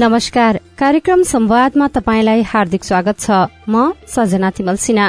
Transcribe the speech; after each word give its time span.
नमस्कार। 0.00 0.56
कार्यक्रम 0.78 1.22
संवादमा 1.22 1.86
तपाईँलाई 1.86 2.42
हार्दिक 2.42 2.84
स्वागत 2.84 3.18
छ। 3.20 3.30
म 3.68 3.92
सजना 4.08 4.50
तिमल 4.50 4.76
सिन्हा। 4.76 5.08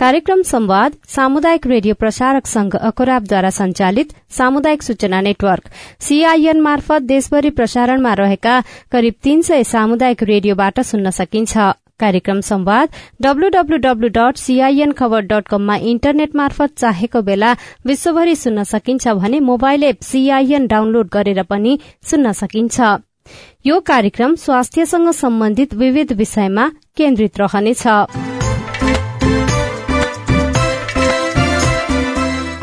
कार्यक्रम 0.00 0.42
संवाद 0.42 0.96
सामुदायिक 1.08 1.66
रेडियो 1.66 1.94
प्रसारक 1.94 2.46
संघ 2.46 2.74
अखोराबद्वारा 2.76 3.50
संचालित 3.50 4.12
सामुदायिक 4.30 4.82
सूचना 4.82 5.20
नेटवर्क। 5.20 5.68
सीआईएन 6.00 6.60
मार्फत 6.60 7.02
देशभरि 7.02 7.50
प्रसारणमा 7.50 8.14
रहेका 8.14 8.60
करिब 8.92 9.14
तीन 9.22 9.42
सय 9.42 9.64
सामुदायिक 9.64 10.22
रेडियोबाट 10.22 10.80
सुन्न 10.80 11.10
सकिन्छ। 11.10 11.58
कार्यक्रम 12.00 12.40
संवाद 12.42 12.88
W W W 13.22 14.08
dot 14.08 14.36
CIN 14.36 14.92
खबर 14.98 15.20
डट 15.26 15.48
कममा 15.48 15.76
इन्टरनेट 15.92 16.36
मार्फत 16.36 16.78
चाहेको 16.78 17.22
बेला 17.22 17.52
विश्वभरि 17.86 18.34
सुन्न 18.36 18.62
सकिन्छ 18.72 19.08
भने 19.20 19.40
मोबाइल 19.50 19.82
एप 19.84 20.02
सीआईएन 20.04 20.66
डाउनलोड 20.66 21.08
गरेर 21.12 21.42
पनि 21.50 21.78
सुन्न 22.10 22.32
सकिन्छ। 22.32 22.80
यो 23.66 23.78
कार्यक्रम 23.86 24.34
स्वास्थ्यसँग 24.34 25.10
सम्बन्धित 25.14 25.74
विविध 25.74 26.12
विषयमा 26.18 26.68
केन्द्रित 26.96 27.40
रहनेछ। 27.40 27.86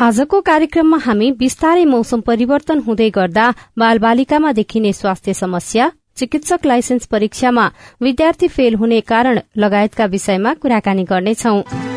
आजको 0.00 0.40
कार्यक्रममा 0.40 0.98
हामी 1.04 1.30
विस्तारै 1.38 1.84
मौसम 1.84 2.20
परिवर्तन 2.26 2.78
हुँदै 2.80 3.08
गर्दा 3.10 3.46
बालबालिकामा 3.78 4.52
देखिने 4.52 4.92
स्वास्थ्य 4.92 5.34
समस्या 5.34 5.90
चिकित्सक 6.18 6.66
लाइसेन्स 6.66 7.06
परीक्षामा 7.06 7.70
विद्यार्थी 8.02 8.48
फेल 8.48 8.74
हुने 8.74 9.00
कारण 9.00 9.40
लगायतका 9.56 10.04
विषयमा 10.06 10.54
कुराकानी 10.54 11.04
गर्नेछौं। 11.04 11.87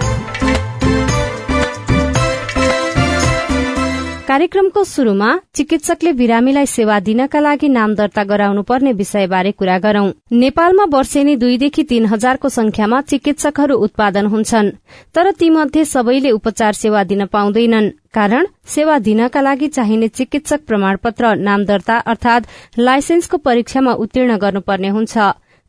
कार्यक्रमको 4.32 4.84
शुरूमा 4.84 5.30
चिकित्सकले 5.56 6.12
बिरामीलाई 6.14 6.66
सेवा 6.66 7.00
दिनका 7.00 7.40
लागि 7.40 7.70
नाम 7.70 7.96
दर्ता 7.96 8.24
गराउनु 8.24 8.62
पर्ने 8.64 8.92
विषयबारे 8.94 9.52
कुरा 9.52 9.78
गरौं। 9.78 10.12
नेपालमा 10.34 10.86
वर्षेनी 10.94 11.36
दुईदेखि 11.36 11.84
तीन 11.84 12.06
हजारको 12.06 12.50
संख्यामा 12.50 13.02
चिकित्सकहरू 13.12 13.76
उत्पादन 13.78 14.26
हुन्छन् 14.26 14.72
तर 15.16 15.32
तीमध्ये 15.40 15.86
सबैले 15.86 16.32
उपचार 16.32 16.74
सेवा 16.74 17.04
दिन 17.04 17.26
पाउँदैनन्। 17.28 17.92
कारण 18.14 18.48
सेवा 18.68 18.98
दिनका 19.02 19.42
लागि 19.42 19.68
चाहिने 19.68 20.08
चिकित्सक 20.10 20.66
प्रमाणपत्र 20.68 21.36
नाम 21.38 21.66
दर्ता 21.66 21.98
अर्थात 22.08 22.48
लाइसेन्सको 22.80 23.38
परीक्षामा 23.40 23.94
उत्तीर्ण 24.00 24.38
गर्नुपर्ने 24.38 24.90
हुन्छ। 24.90 25.18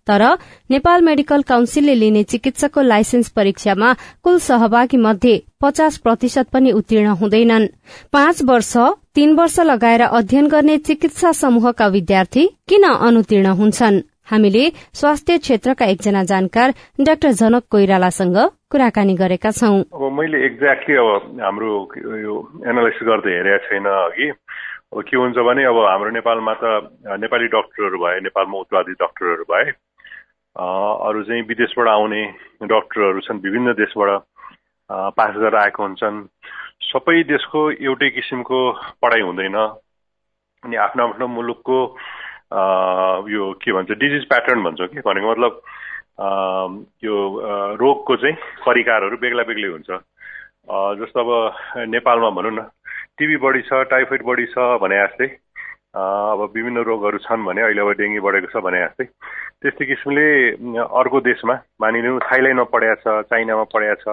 तर 0.08 0.22
नेपाल 0.70 1.03
मेडिकल 1.05 1.42
काउन्सिलले 1.48 1.95
लिने 1.95 2.22
चिकित्सकको 2.31 2.83
लाइसेन्स 2.83 3.28
परीक्षामा 3.31 3.92
कुल 4.25 4.39
सहभागी 4.39 4.97
मध्ये 4.98 5.34
पचास 5.62 5.97
प्रतिशत 5.98 6.48
पनि 6.53 6.72
उत्तीर्ण 6.72 7.08
हुँदैनन्। 7.20 7.67
पाँच 8.12 8.42
वर्ष 8.45 8.73
तीन 9.14 9.34
वर्ष 9.36 9.58
लगाएर 9.61 10.03
अध्ययन 10.03 10.48
गर्ने 10.48 10.77
चिकित्सा 10.78 11.33
समूहका 11.33 11.86
विद्यार्थी 11.86 12.47
किन 12.69 12.84
अनुतीर्ण 12.89 13.47
हुन्छन्? 13.61 14.00
हामीले 14.30 14.64
स्वास्थ्य 14.95 15.39
क्षेत्रका 15.39 15.86
एकजना 15.86 16.23
जानकार 16.25 16.75
डाक्टर 17.00 17.30
जनक 17.41 17.62
कोइरालासँग 17.70 18.36
कुराकानी 18.70 19.14
गरेका 19.14 19.51
छौं। 19.51 20.11
मैले 20.18 20.45
एक्ज्याक्टली 20.46 20.96
अब 20.96 21.41
हाम्रो 21.42 21.73
यो 22.27 22.35
एनालाइसिस 22.67 23.07
गर्दै 23.07 23.33
हेरेका 23.39 23.58
छैन 23.67 23.86
अघि। 23.86 24.30
के 24.92 25.17
हुन्छ 25.17 25.36
भने 25.48 25.64
अब 25.64 25.79
हाम्रो 25.89 26.11
नेपालमा 26.11 26.55
त 26.62 26.64
नेपाली 27.20 27.46
डक्टरहरू 27.55 27.98
भए 28.02 28.18
नेपालमा 28.29 28.58
उत्पादित 28.61 28.96
डक्टरहरू 29.02 29.45
भए 29.52 29.70
अरू 30.57 31.23
चाहिँ 31.24 31.42
विदेशबाट 31.48 31.89
आउने 31.89 32.23
डक्टरहरू 32.68 33.20
छन् 33.24 33.40
विभिन्न 33.40 33.73
देशबाट 33.73 34.11
पास 35.17 35.35
गरेर 35.36 35.57
आएको 35.57 35.83
हुन्छन्। 35.83 36.17
सबै 36.92 37.23
देशको 37.24 37.61
एउटै 37.73 38.11
किसिमको 38.17 38.58
पढाइ 39.01 39.20
हुँदैन। 39.23 39.57
अनि 39.57 40.77
आफ्नो 40.77 41.02
आफ्नो 41.08 41.27
मुलुकको 41.29 41.79
यो 43.33 43.52
के 43.62 43.73
भन्छ 43.73 43.91
डिजिज 43.96 44.29
प्याटर्न 44.29 44.62
भन्छौँ 44.62 44.89
कि 44.92 45.01
भनेको 45.01 45.30
मतलब 45.30 45.52
यो 47.05 47.17
रोगको 47.80 48.17
चाहिँ 48.17 48.36
परिकारहरू 48.67 49.17
बेग्ला 49.24 49.42
बेग्लै 49.48 49.68
हुन्छ। 49.73 49.91
जस्तो 51.01 51.20
अब 51.20 51.89
नेपालमा 51.89 52.30
भनौँ 52.30 52.52
न 52.52 52.68
टिबी 53.18 53.36
बढी 53.41 53.62
छ 53.64 53.89
टाइफोइड 53.89 54.23
बढी 54.29 54.46
छ 54.52 54.77
भने 54.85 55.01
जस्तै 55.01 55.27
अब 55.96 56.41
विभिन्न 56.55 56.85
रोगहरू 56.85 57.18
छन् 57.24 57.45
भने 57.45 57.62
अहिले 57.62 57.80
अब 57.80 57.91
डेङ्गी 57.96 58.20
बढेको 58.20 58.52
छ 58.52 58.62
भने 58.62 58.85
जस्तै 58.85 59.07
त्यस्तै 59.62 59.86
किसिमले 59.86 60.27
अर्को 60.83 61.20
देशमा 61.23 61.55
मानिलिउँ 61.80 62.18
थाइल्यान्डमा 62.20 62.64
पढाएको 62.74 63.00
छ 63.02 63.27
चाइनामा 63.30 63.64
पढाएको 63.74 64.02
छ 64.02 64.06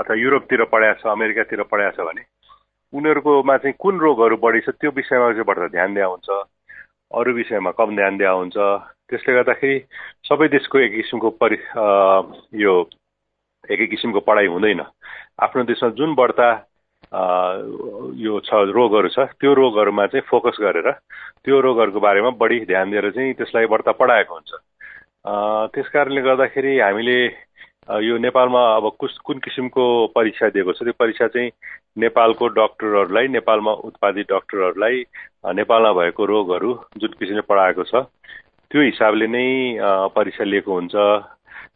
अथवा 0.00 0.14
युरोपतिर 0.20 0.64
पढाएको 0.72 1.00
छ 1.00 1.12
अमेरिकातिर 1.12 1.62
पढाएको 1.72 1.96
छ 1.96 2.06
भने 2.08 2.22
उनीहरूकोमा 2.92 3.56
चाहिँ 3.56 3.76
कुन 3.78 3.98
रोगहरू 3.98 4.36
बढी 4.36 4.60
छ 4.60 4.76
त्यो 4.80 4.90
विषयमा 4.96 5.32
चाहिँ 5.32 5.48
बढ्दा 5.48 5.68
ध्यान 5.76 5.94
दिया 5.94 6.06
हुन्छ 6.06 6.28
अरू 7.20 7.32
विषयमा 7.34 7.70
कम 7.78 7.96
ध्यान 7.96 8.16
दिया 8.16 8.30
हुन्छ 8.30 8.56
त्यसले 9.08 9.34
गर्दाखेरि 9.34 9.78
सबै 10.28 10.48
देशको 10.48 10.78
एक 10.78 10.92
किसिमको 10.92 11.30
परि 11.40 11.58
यो 12.62 12.74
एकै 13.70 13.86
किसिमको 13.86 14.20
पढाइ 14.28 14.46
हुँदैन। 14.46 14.80
आफ्नो 15.44 15.62
देशमा 15.64 15.88
जुन 15.96 16.14
बढ्ता 16.14 16.48
यो 17.12 18.38
छ 18.40 18.60
रोगहरू 18.72 19.08
छ 19.12 19.18
त्यो 19.40 19.52
रोगहरूमा 19.54 20.06
चाहिँ 20.06 20.24
फोकस 20.28 20.56
गरेर 20.60 20.90
त्यो 21.44 21.60
रोगहरूको 21.60 22.00
बारेमा 22.00 22.30
बढी 22.40 22.60
ध्यान 22.66 22.90
दिएर 22.90 23.10
चाहिँ 23.10 23.34
त्यसलाई 23.36 23.66
बढ्ता 23.68 23.92
पढाएको 24.00 24.34
हुन्छ। 24.34 24.52
त्यस 25.74 25.88
कारणले 25.92 26.20
गर्दाखेरि 26.20 26.78
हामीले 26.80 27.18
यो 28.06 28.16
नेपालमा 28.18 28.62
अब 28.76 28.88
कुस 28.98 29.18
कुन 29.24 29.38
किसिमको 29.44 29.84
परीक्षा 30.14 30.48
दिएको 30.56 30.72
छ 30.72 30.82
त्यो 30.82 30.96
परीक्षा 30.98 31.26
चाहिँ 31.28 31.50
नेपालको 31.98 32.48
डक्टरहरूलाई 32.56 33.28
नेपालमा 33.28 33.72
उत्पादित 33.88 34.32
डक्टरहरूलाई 34.32 35.04
नेपालमा 35.52 35.92
भएको 35.92 36.26
रोगहरू 36.26 36.72
जुन 36.96 37.12
किसिमले 37.20 37.44
पढाएको 37.44 37.84
छ 37.92 38.08
त्यो 38.70 38.82
हिसाबले 38.82 39.26
नै 39.26 39.46
परीक्षा 40.16 40.44
लिएको 40.44 40.72
हुन्छ। 40.72 40.94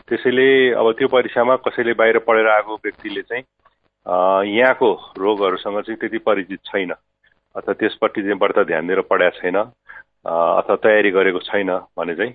त्यसैले 0.09 0.49
अब 0.81 0.93
त्यो 0.99 1.09
परीक्षामा 1.09 1.57
कसैले 1.67 1.93
बाहिर 2.01 2.19
पढेर 2.25 2.49
आएको 2.49 2.75
व्यक्तिले 2.85 3.23
चाहिँ 3.23 3.45
यहाँको 4.07 4.93
रोगहरूसँग 5.19 5.81
चाहिँ 5.83 5.99
त्यति 6.01 6.19
परिचित 6.19 6.61
छैन। 6.67 6.91
अथवा 7.57 7.73
त्यसपट्टि 7.75 8.23
चाहिँ 8.23 8.39
बढ्ता 8.39 8.63
ध्यान 8.63 8.87
दिएर 8.87 9.01
पढाएको 9.11 9.39
छैन। 9.41 9.57
अथवा 9.57 10.77
तयारी 10.83 11.11
गरेको 11.11 11.39
छैन 11.51 11.71
भने 11.99 12.15
चाहिँ 12.15 12.33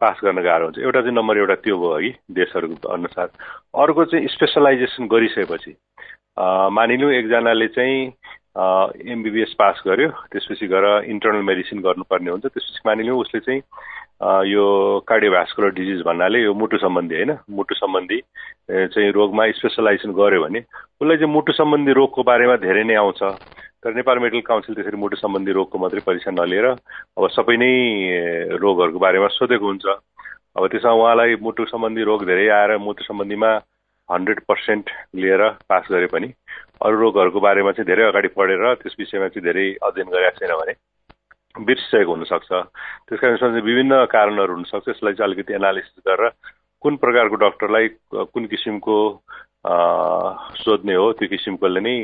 पास 0.00 0.20
गर्न 0.24 0.42
गाह्रो 0.44 0.64
हुन्छ। 0.64 0.78
एउटा 0.78 1.00
चाहिँ 1.00 1.14
नम्बर 1.14 1.38
एउटा 1.38 1.54
त्यो 1.64 1.76
भयो 1.78 1.98
कि 2.00 2.10
देशहरूको 2.34 2.88
अनुसार। 2.88 3.28
अर्को 3.82 4.04
चाहिँ 4.04 4.28
स्पेसलाइजेसन 4.28 5.06
गरिसकेपछि 5.08 5.72
मानिलिउँ 6.76 7.12
एकजनाले 7.12 7.66
चाहिँ 7.72 8.12
एमबिबिएस 8.54 9.54
पास 9.58 9.82
गर्यो। 9.86 10.08
त्यसपछि 10.32 10.66
गएर 10.66 10.86
इन्टर्नल 11.10 11.42
मेडिसिन 11.42 11.80
गर्नुपर्ने 11.82 12.30
हुन्छ। 12.30 12.46
त्यसपछि 12.46 12.82
मानिलिउँ 12.86 13.20
उसले 13.20 13.40
चाहिँ 13.40 13.62
यो 14.46 14.64
कार्डियोभास्कुलर 15.08 15.70
डिजिज 15.74 16.02
भन्नाले 16.06 16.38
यो 16.42 16.54
मुटु 16.54 16.78
सम्बन्धी 16.78 17.14
होइन 17.14 17.32
मुटु 17.50 17.74
सम्बन्धी 17.74 18.20
चाहिँ 18.70 19.10
रोगमा 19.12 19.50
स्पेसलाइजेसन 19.58 20.12
गर्यो 20.14 20.42
भने 20.42 20.60
उसलाई 21.02 21.16
चाहिँ 21.18 21.32
मुटु 21.34 21.52
सम्बन्धी 21.52 21.92
रोगको 21.92 22.22
बारेमा 22.22 22.56
धेरै 22.62 22.84
नै 22.84 22.94
आउँछ। 22.94 23.22
तर 23.84 23.94
नेपाल 23.94 24.18
मेडिकल 24.18 24.46
काउन्सिल 24.46 24.74
त्यसरी 24.74 24.96
मुटु 24.96 25.16
सम्बन्धी 25.18 25.52
रोगको 25.52 25.78
मात्रै 25.78 26.00
परीक्षा 26.06 26.30
नलिएर 26.30 26.66
अब 27.18 27.24
सबै 27.36 27.56
नै 27.58 27.72
रोगहरूको 28.56 28.98
बारेमा 28.98 29.28
सोधेको 29.34 29.66
हुन्छ। 29.66 29.86
अब 30.56 30.62
त्यसमा 30.70 30.92
उहाँलाई 30.94 31.36
मुटु 31.42 31.64
सम्बन्धी 31.74 32.02
रोग 32.06 32.24
धेरै 32.24 32.48
आएर 32.48 32.78
मुटु 32.78 33.04
सम्बन्धीमा 33.04 33.50
हन्ड्रेड 34.08 34.40
पर्सेन्ट 34.48 34.90
लिएर 35.16 35.42
पास 35.68 35.84
गरे 35.90 36.06
पनि 36.06 36.28
अरू 36.80 36.96
रोगहरूको 37.00 37.40
बारेमा 37.40 37.72
चाहिँ 37.72 37.86
धेरै 37.86 38.04
अगाडि 38.10 38.28
पढेर 38.34 38.74
त्यस 38.82 38.94
विषयमा 38.98 39.28
चाहिँ 39.28 39.44
धेरै 39.44 39.66
अध्ययन 39.82 40.08
गरेका 40.10 40.38
छैन 40.38 40.52
भने 40.58 40.74
बिर्सिसकेको 41.54 42.14
हुनसक्छ। 42.14 42.50
त्यस 42.50 43.20
कारण 43.20 43.34
यसमा 43.34 43.48
चाहिँ 43.48 43.62
विभिन्न 43.62 44.04
कारणहरू 44.10 44.54
हुनसक्छ। 44.54 44.88
यसलाई 44.88 45.14
चाहिँ 45.14 45.28
अलिकति 45.30 45.54
एनालिसिस 45.54 46.02
गरेर 46.02 46.30
कुन 46.82 46.96
प्रकारको 47.00 47.36
डक्टरलाई 47.46 47.88
कुन 48.34 48.46
किसिमको 48.52 48.96
सोध्ने 50.64 50.94
हो 50.94 51.06
त्यो 51.18 51.28
किसिमकोले 51.28 51.80
नै 51.80 51.96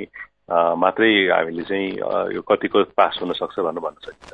मात्रै 0.50 1.10
हामीले 1.28 1.64
चाहिँ 1.66 1.88
यो 2.34 2.40
कतिको 2.42 2.84
पास 2.96 3.18
हुन 3.22 3.32
सक्छ 3.36 3.58
भनेर 3.58 3.82
भन्न 3.84 3.98
सकिन्छ। 4.06 4.32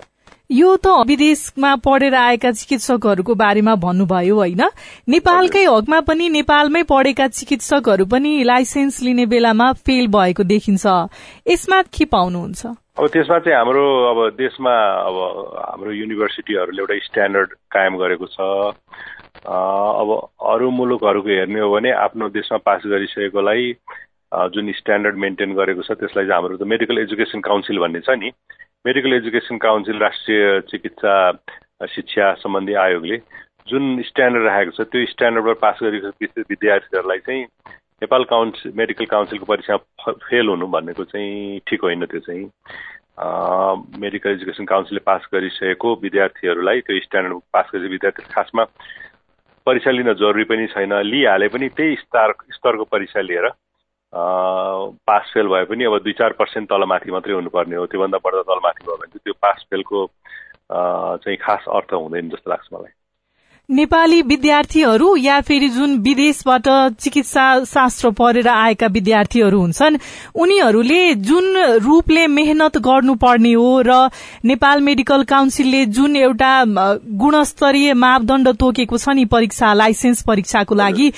यो 0.51 0.77
त 0.77 0.87
विदेशमा 1.07 1.75
पढेर 1.83 2.15
आएका 2.15 2.51
चिकित्सकहरूको 2.53 3.35
बारेमा 3.35 3.75
भन्नुभयो 3.83 4.35
होइन? 4.37 4.63
नेपालकै 5.11 5.65
हकमा 5.67 6.01
पनि 6.07 6.29
नेपालमै 6.31 6.83
पढेका 6.87 7.27
चिकित्सकहरू 7.35 8.05
पनि 8.07 8.31
लाइसेन्स 8.47 9.03
लिने 9.03 9.27
बेलामा 9.27 9.73
फेल 9.83 10.07
भएको 10.07 10.43
देखिन्छ। 10.47 10.87
यसमा 11.51 11.83
के 11.91 12.05
पाउनुहुन्छ? 12.15 12.63
अब 12.67 13.07
त्यसमा 13.11 13.39
चाहिँ 13.43 13.57
हाम्रो 13.59 13.85
अब 14.11 14.19
देशमा 14.39 14.75
अब 15.11 15.17
हाम्रो 15.59 15.93
युनिभर्सिटीहरूले 15.93 16.81
एउटा 16.83 16.97
स्ट्यान्डर्ड 17.11 17.51
कायम 17.75 17.97
गरेको 17.99 18.27
छ। 18.31 18.39
अब 19.51 20.09
अरू 20.55 20.71
मुलुकहरूको 20.71 21.29
हेर्ने 21.29 21.61
हो 21.61 21.71
भने 21.75 21.91
आफ्नो 22.07 22.29
देशमा 22.39 22.59
पास 22.63 22.87
गरिसकेकोलाई 22.87 23.73
जुन 24.55 24.73
स्ट्यान्डर्ड 24.79 25.17
मेन्टेन 25.19 25.55
गरेको 25.59 25.83
छ 25.83 25.99
त्यसलाई 25.99 26.25
चाहिँ 26.25 26.39
हाम्रो 26.39 26.57
त 26.57 26.71
मेडिकल 26.71 26.99
एजुकेसन 26.99 27.41
काउन्सिल 27.43 27.79
भन्ने 27.79 28.01
छ 28.07 28.15
नि। 28.15 28.31
मेडिकल 28.87 29.13
एजुकेसन 29.13 29.57
काउन्सिल 29.59 29.99
राष्ट्रिय 29.99 30.61
चिकित्सा 30.61 31.33
शिक्षा 31.89 32.33
सम्बन्धी 32.35 32.75
आयोगले 32.75 33.17
जुन 33.69 34.03
स्ट्यान्डर्ड 34.03 34.45
राखेको 34.47 34.71
छ 34.71 34.87
त्यो 34.87 35.07
स्ट्यान्डर्डबाट 35.07 35.59
पास 35.59 35.79
गरेको 35.83 36.43
विद्यार्थीहरूलाई 36.51 37.19
चाहिँ 37.19 37.43
नेपाल 38.03 38.25
काउन्सिल 38.25 38.73
मेडिकल 38.77 39.05
काउन्सिलको 39.05 39.45
परीक्षा 39.45 39.77
फेल 40.07 40.49
हुनु 40.49 40.67
भनेको 40.67 41.05
चाहिँ 41.05 41.59
ठिक 41.67 41.83
होइन 41.83 42.05
त्यो 42.05 42.21
चाहिँ। 42.21 42.47
मेडिकल 44.01 44.31
एजुकेसन 44.31 44.65
काउन्सिलले 44.65 45.03
पास 45.07 45.27
गरिसकेको 45.35 45.95
विद्यार्थीहरूलाई 46.03 46.81
त्यो 46.81 47.01
स्ट्यान्डर्ड 47.01 47.43
पास 47.53 47.67
गरेको 47.75 47.91
विद्यार्थी 47.91 48.33
खासमा 48.35 48.65
परीक्षा 49.67 49.91
लिन 49.91 50.13
जरुरी 50.13 50.45
पनि 50.45 50.67
छैन 50.67 50.95
लिइहाले 51.03 51.49
पनि 51.49 51.69
त्यही 51.69 51.97
स्तर 51.97 52.33
स्तरको 52.55 52.85
परीक्षा 52.85 53.21
लिएर 53.21 53.51
पास 54.15 55.31
फेल 55.35 55.47
भए 55.49 55.65
पनि 55.71 55.85
अब 55.85 55.99
दुई 56.05 56.13
चार 56.19 56.33
पर्सेन्ट 56.39 56.69
तलमाथि 56.69 57.11
मात्रै 57.11 57.35
हुनुपर्ने 57.35 57.77
हो। 57.77 57.87
त्योभन्दा 57.87 58.19
बढ्दा 58.25 58.43
तलमाथि 58.43 58.85
भयो 58.87 58.97
भने 58.97 59.19
त्यो 59.19 59.33
पास 59.43 59.65
फेलको 59.71 60.07
चाहिँ 60.71 61.37
खास 61.39 61.65
अर्थ 61.69 61.93
हुँदैन 61.95 62.29
जस्तो 62.29 62.51
लाग्छ 62.51 62.69
मलाई। 62.75 62.93
नेपाली 63.69 64.21
विद्यार्थीहरू 64.23 65.17
या 65.17 65.41
फेरि 65.41 65.69
जुन 65.69 65.97
विदेशबाट 65.99 66.69
चिकित्सा 67.01 67.47
शास्त्र 67.65 68.11
पढेर 68.11 68.49
आएका 68.49 68.87
विद्यार्थीहरू 68.87 69.61
हुन्छन् 69.61 69.97
उनीहरूले 70.39 71.15
जुन 71.27 71.57
रूपले 71.83 72.27
मेहनत 72.27 72.79
गर्नुपर्ने 72.79 73.53
हो 73.53 73.83
र 73.87 73.99
नेपाल 74.45 74.81
मेडिकल 74.81 75.23
काउन्सिलले 75.25 75.85
जुन 75.99 76.17
एउटा 76.17 76.53
गुणस्तरीय 77.19 77.95
मापदण्ड 77.95 78.49
तोकेको 78.55 78.99
छ 78.99 79.19
नि 79.19 79.25
परीक्षा 79.35 79.73
लाइसेन्स 79.75 80.23
परीक्षाको 80.23 80.75
लागि 80.75 81.11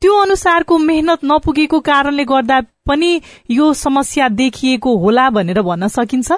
त्यो 0.00 0.14
अनुसारको 0.16 0.76
मेहनत 0.80 1.24
नपुगेको 1.28 1.78
कारणले 1.84 2.24
गर्दा 2.24 2.58
पनि 2.88 3.10
यो 3.52 3.72
समस्या 3.76 4.28
देखिएको 4.32 4.96
होला 5.02 5.28
भनेर 5.36 5.60
भन्न 5.60 5.88
सकिन्छ? 5.92 6.30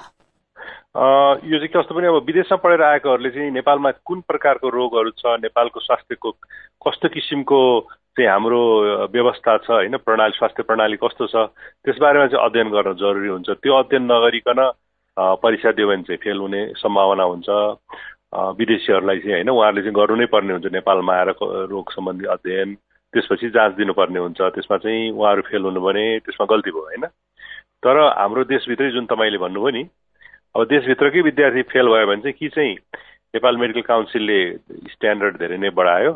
यो 1.46 1.58
चाहिँ 1.62 1.70
कस्तो 1.70 1.94
पनि 1.94 2.06
अब 2.10 2.26
विदेशमा 2.26 2.58
पढेर 2.58 2.82
आएकोहरूले 2.82 3.30
चाहिँ 3.30 3.50
नेपालमा 3.54 3.90
कुन 4.02 4.20
प्रकारको 4.26 4.66
रोगहरू 4.66 5.10
छ 5.14 5.38
नेपालको 5.46 5.80
स्वास्थ्यको 5.80 6.30
कस्तो 6.86 7.08
किसिमको 7.14 7.60
चाहिँ 8.18 8.30
हाम्रो 8.30 8.60
व्यवस्था 9.14 9.56
छ 9.62 9.70
होइन? 9.70 9.96
प्रणाली 10.10 10.34
स्वास्थ्य 10.42 10.62
प्रणाली 10.66 10.96
कस्तो 10.98 11.26
छ? 11.30 11.46
त्यसबारेमा 11.86 12.26
चाहिँ 12.34 12.44
अध्ययन 12.44 12.68
गर्न 12.74 12.98
जरुरी 12.98 13.28
हुन्छ। 13.30 13.50
त्यो 13.62 13.78
अध्ययन 13.78 14.10
नगरिकन 14.10 14.60
परीक्षा 15.38 15.70
दियो 15.78 15.86
भने 15.88 16.02
चाहिँ 16.10 16.18
फेल 16.18 16.38
हुने 16.50 16.66
सम्भावना 16.82 17.24
हुन्छ। 17.30 17.48
विदेशीहरूलाई 18.58 19.18
चाहिँ 19.22 19.34
होइन? 19.38 19.50
उहाँहरूले 19.54 19.82
चाहिँ 19.86 19.94
गर्नु 19.94 20.16
नै 20.18 20.26
पर्ने 20.34 20.52
हुन्छ 20.52 20.66
नेपालमा 20.82 21.14
आएर 21.14 21.30
रोग 21.70 21.92
सम्बन्धी 21.94 22.26
अध्ययन। 22.26 22.74
त्यसपछि 23.12 23.48
जाँच 23.50 23.72
दिनुपर्ने 23.74 24.18
हुन्छ। 24.18 24.40
त्यसमा 24.40 24.76
चाहिँ 24.76 25.10
उहाँहरू 25.10 25.42
फेल 25.42 25.62
हुनु 25.62 25.80
भने 25.80 26.04
त्यसमा 26.18 26.46
गल्ती 26.50 26.70
भयो 26.70 26.82
होइन? 26.82 27.04
तर 27.82 27.98
हाम्रो 28.18 28.44
देशभित्रै 28.44 28.90
जुन 28.90 29.06
तपाईँले 29.06 29.38
भन्नुभयो 29.38 29.70
नि 29.70 29.82
अब 30.54 30.64
देशभित्रकै 30.64 31.20
विद्यार्थी 31.20 31.62
फेल 31.62 31.86
भयो 31.88 32.06
भने 32.06 32.22
चाहिँ 32.22 32.36
कि 32.38 32.48
चाहिँ 32.48 32.74
नेपाल 33.34 33.56
मेडिकल 33.56 33.80
काउन्सिलले 33.80 34.38
स्ट्यान्डर्ड 34.92 35.36
धेरै 35.36 35.56
नै 35.56 35.70
बढायो 35.70 36.12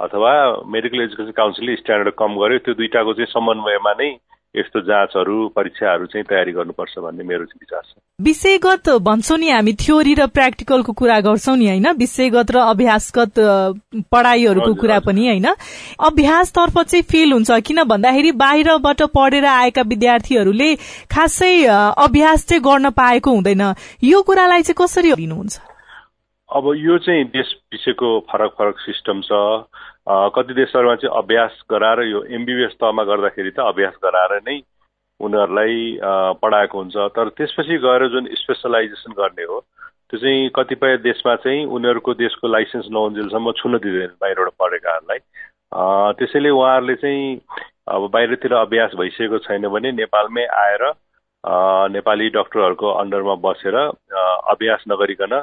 अथवा 0.00 0.32
मेडिकल 0.66 1.00
एजुकेसन 1.00 1.30
काउन्सिलले 1.32 1.76
स्ट्यान्डर्ड 1.76 2.14
कम 2.14 2.36
गर्यो 2.36 2.58
त्यो 2.58 2.74
दुइटाको 2.74 3.12
चाहिँ 3.14 3.32
समन्वयमा 3.32 3.92
नै 3.92 4.10
यस्तो 4.54 4.80
जाँचहरू 4.80 5.48
परीक्षाहरू 5.56 6.06
चाहिँ 6.06 6.24
तयारी 6.24 6.52
गर्नुपर्छ 6.52 6.98
भन्ने 6.98 7.24
मेरो 7.24 7.44
विचार 7.44 7.82
छ। 7.82 7.94
विषयगत 8.20 8.88
भन्छौँ 9.04 9.38
नि 9.38 9.50
हामी 9.50 9.72
थ्योरी 9.76 10.14
र 10.14 10.26
प्र्याक्टिकलको 10.26 10.92
कुरा 10.92 11.20
गर्छौँ 11.20 11.56
नि 11.56 11.66
होइन? 11.68 11.86
विषयगत 11.92 12.50
र 12.50 12.56
अभ्यासगत 12.72 13.34
पढाइहरूको 14.12 14.74
कुरा 14.80 14.98
पनि 15.04 15.26
होइन? 15.28 15.46
अभ्यासतर्फ 16.00 16.78
चाहिँ 16.80 17.02
फेल 17.04 17.32
हुन्छ 17.32 17.60
किन 17.60 17.82
भन्दाखेरि 17.84 18.32
बाहिरबाट 18.32 19.02
पढेर 19.12 19.44
आएका 19.44 19.82
विद्यार्थीहरूले 19.82 20.74
खासै 21.12 21.54
अभ्यास 21.66 22.46
चाहिँ 22.48 22.62
गर्न 22.62 22.90
पाएको 22.96 23.30
हुँदैन। 23.30 23.62
यो 24.04 24.22
कुरालाई 24.22 24.62
चाहिँ 24.62 24.80
कसरी 24.80 25.12
लिनुहुन्छ? 25.12 25.60
अब 26.48 26.64
यो 26.78 26.98
चाहिँ 26.98 27.24
देश 27.24 27.52
पिछेको 27.70 28.08
फरक 28.30 28.50
फरक 28.58 28.76
सिस्टम 28.80 29.20
छ। 29.20 29.30
कति 30.06 30.54
देशहरूमा 30.54 30.94
चाहिँ 30.94 31.16
अभ्यास 31.18 31.62
गराएर 31.70 32.00
यो 32.06 32.22
एमबिबिएस 32.30 32.74
तहमा 32.80 33.04
गर्दाखेरि 33.04 33.50
त 33.50 33.58
अभ्यास 33.60 33.94
गराएर 34.04 34.40
नै 34.48 34.58
उनीहरूलाई 35.20 35.98
पढाएको 36.42 36.78
हुन्छ। 36.78 36.96
तर 37.16 37.28
त्यसपछि 37.34 37.78
गएर 37.82 38.06
जुन 38.08 38.28
स्पेसलाइजेसन 38.38 39.12
गर्ने 39.18 39.44
हो 39.44 39.60
त्यो 40.10 40.18
चाहिँ 40.18 40.50
कतिपय 40.56 40.96
देशमा 41.02 41.34
चाहिँ 41.42 41.64
उनीहरूको 41.66 42.14
देशको 42.14 42.48
लाइसेन्स 42.48 42.86
नहुन्जेलसम्म 42.90 43.52
छुन 43.58 43.78
दिँदैन 43.78 44.14
बाहिरबाट 44.22 44.52
पढेकाहरूलाई। 44.62 45.18
त्यसैले 46.18 46.50
उहाँहरूले 46.50 46.94
चाहिँ 47.02 47.40
अब 47.90 48.10
बाहिरतिर 48.12 48.52
अभ्यास 48.54 48.94
भइसकेको 48.98 49.38
छैन 49.42 49.68
भने 49.68 49.92
नेपालमै 49.92 50.44
आएर 50.62 50.82
नेपाली 51.90 52.28
डक्टरहरूको 52.30 52.88
अन्डरमा 53.02 53.34
बसेर 53.42 53.74
अभ्यास 53.74 54.84
नगरिकन 54.88 55.34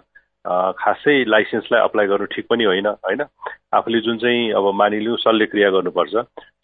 खासै 0.45 1.15
लाइसेन्सलाई 1.25 1.81
अप्लाई 1.81 2.07
गर्नु 2.07 2.25
ठिक 2.35 2.45
पनि 2.49 2.63
होइन 2.63 2.87
होइन? 2.87 3.21
आफूले 3.73 3.99
जुन 4.05 4.17
चाहिँ 4.19 4.51
अब 4.53 4.65
मानिलिउँ 4.75 5.17
शल्यक्रिया 5.23 5.69
गर्नुपर्छ। 5.71 6.15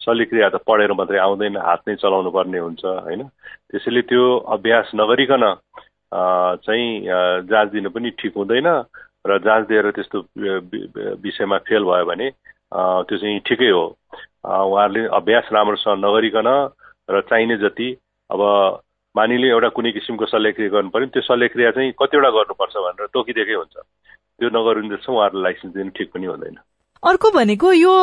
शल्यक्रिया 0.04 0.48
त 0.48 0.60
पढेर 0.68 0.92
मात्रै 0.92 1.18
आउँदैन 1.18 1.56
हात 1.56 1.88
नै 1.88 1.94
चलाउनु 1.96 2.30
पर्ने 2.30 2.58
हुन्छ 2.58 2.84
होइन? 2.84 3.22
त्यसैले 3.72 4.02
त्यो 4.04 4.24
अभ्यास 4.56 4.90
नगरिकन 4.94 5.44
चाहिँ 6.66 6.88
जाँच 7.48 7.68
दिनु 7.72 7.90
पनि 7.90 8.10
ठिक 8.20 8.36
हुँदैन 8.36 8.68
र 9.26 9.38
जाँच 9.44 9.66
दिएर 9.68 9.90
त्यस्तो 9.96 10.18
विषयमा 11.24 11.58
फेल 11.64 11.84
भयो 11.84 12.04
भने 12.04 12.30
त्यो 13.08 13.16
चाहिँ 13.16 13.40
ठिकै 13.48 13.70
हो। 13.70 13.84
उहाँहरूले 14.44 15.06
अभ्यास 15.08 15.48
राम्रोसँग 15.52 16.04
नगरिकन 16.04 16.48
र 17.10 17.20
चाहिने 17.30 17.56
जति 17.64 17.88
अब 18.30 18.40
मानिले 19.16 19.48
एउटा 19.50 19.68
कुनै 19.76 19.90
किसिमको 19.92 20.26
शल्यक्रिया 20.30 20.70
गर्नु 20.70 20.90
पर्यो 20.94 21.06
त्यो 21.14 21.22
शल्यक्रिया 21.28 21.70
चाहिँ 21.76 21.92
कतिवटा 21.98 22.30
गर्नुपर्छ 22.30 22.74
भनेर 22.86 23.06
तोकिदिएकै 23.14 23.56
हुन्छ। 23.60 23.76
त्यो 24.38 24.48
नगरिँदैछ 24.54 25.04
उहाँहरूलाई 25.10 25.42
लाइसेन्स 25.42 25.74
दिनु 25.74 25.90
ठिक 25.98 26.08
पनि 26.14 26.26
हुँदैन। 26.26 26.56
अर्को 27.02 27.30
भनेको 27.34 27.72
यो 27.72 27.94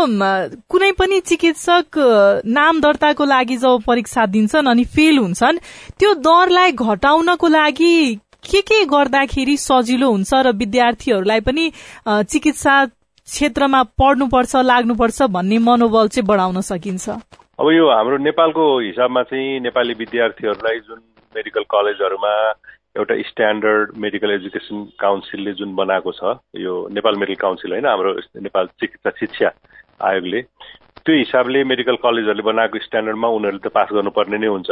कुनै 0.68 0.92
पनि 1.00 1.19
चिकित्सक 1.30 1.98
नाम 2.44 2.81
दर्ताको 2.81 3.25
लागि 3.25 3.57
जब 3.63 3.83
परीक्षा 3.88 4.25
दिन्छन् 4.36 4.68
अनि 4.68 4.86
फेल 4.95 5.18
हुन्छन् 5.18 5.57
त्यो 6.00 6.13
दरलाई 6.27 6.71
घटाउनको 6.71 7.48
लागि 7.48 7.95
के 8.44 8.62
के 8.62 8.83
गर्दाखेरि 8.86 9.57
सजिलो 9.57 10.12
हुन्छ 10.12 10.33
र 10.33 10.51
विद्यार्थीहरूलाई 10.60 11.39
पनि 11.48 11.72
चिकित्सा 12.08 12.75
क्षेत्रमा 12.86 13.84
पढ्नुपर्छ 13.96 14.55
लाग्नुपर्छ 14.55 15.22
भन्ने 15.32 15.58
मनोबल 15.60 16.08
चाहिँ 16.08 16.27
बढाउन 16.27 16.62
सकिन्छ? 16.62 17.10
अब 17.60 17.70
यो 17.72 17.86
हाम्रो 17.90 18.18
नेपालको 18.18 18.64
हिसाबमा 18.80 19.22
चाहिँ 19.24 19.60
नेपाली 19.60 19.94
विद्यार्थीहरूलाई 20.00 20.80
जुन 20.80 21.00
मेडिकल 21.36 21.64
कलेजहरूमा 21.70 22.34
एउटा 22.98 23.16
स्ट्यान्डर्ड 23.30 23.98
मेडिकल 23.98 24.32
एजुकेसन 24.32 24.84
काउन्सिलले 25.00 25.54
जुन 25.54 25.74
बनाएको 25.76 26.12
छ 26.12 26.34
यो 26.62 26.74
नेपाल 26.94 27.16
मेडिकल 27.18 27.42
काउन्सिल 27.42 27.72
होइन 27.72 27.86
हाम्रो 27.86 28.12
नेपाल 28.46 28.68
चिकित्सा 28.80 29.10
शिक्षा 29.20 29.50
आयोगले 30.06 30.42
त्यो 31.02 31.16
हिसाबले 31.16 31.64
मेडिकल 31.72 31.96
कलेजहरूले 32.04 32.46
बनाएको 32.50 32.80
स्ट्यान्डर्डमा 32.86 33.28
उनीहरूले 33.38 33.64
त 33.66 33.74
पास 33.74 33.90
गर्नुपर्ने 33.92 34.38
नै 34.38 34.48
हुन्छ। 34.48 34.70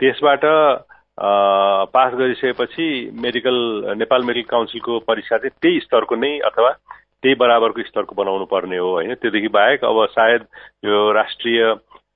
त्यसबाट 0.00 0.46
पास 1.94 2.14
गरिसकेपछि 2.14 2.88
मेडिकल 3.26 3.60
नेपाल 4.02 4.26
मेडिकल 4.32 4.50
काउन्सिलको 4.50 4.98
परीक्षा 5.06 5.38
चाहिँ 5.38 5.54
त्यही 5.62 5.80
स्तरको 5.86 6.16
नै 6.16 6.32
अथवा 6.50 6.72
त्यही 7.22 7.34
बराबरको 7.44 7.86
स्तरको 7.86 8.18
बनाउनु 8.18 8.50
पर्ने 8.50 8.82
हो 8.82 8.90
होइन। 8.98 9.14
त्योदेखि 9.14 9.48
बाहेक 9.58 9.84
अब 9.84 10.04
सायद 10.16 10.42
यो 10.84 11.12
राष्ट्रिय 11.12 11.62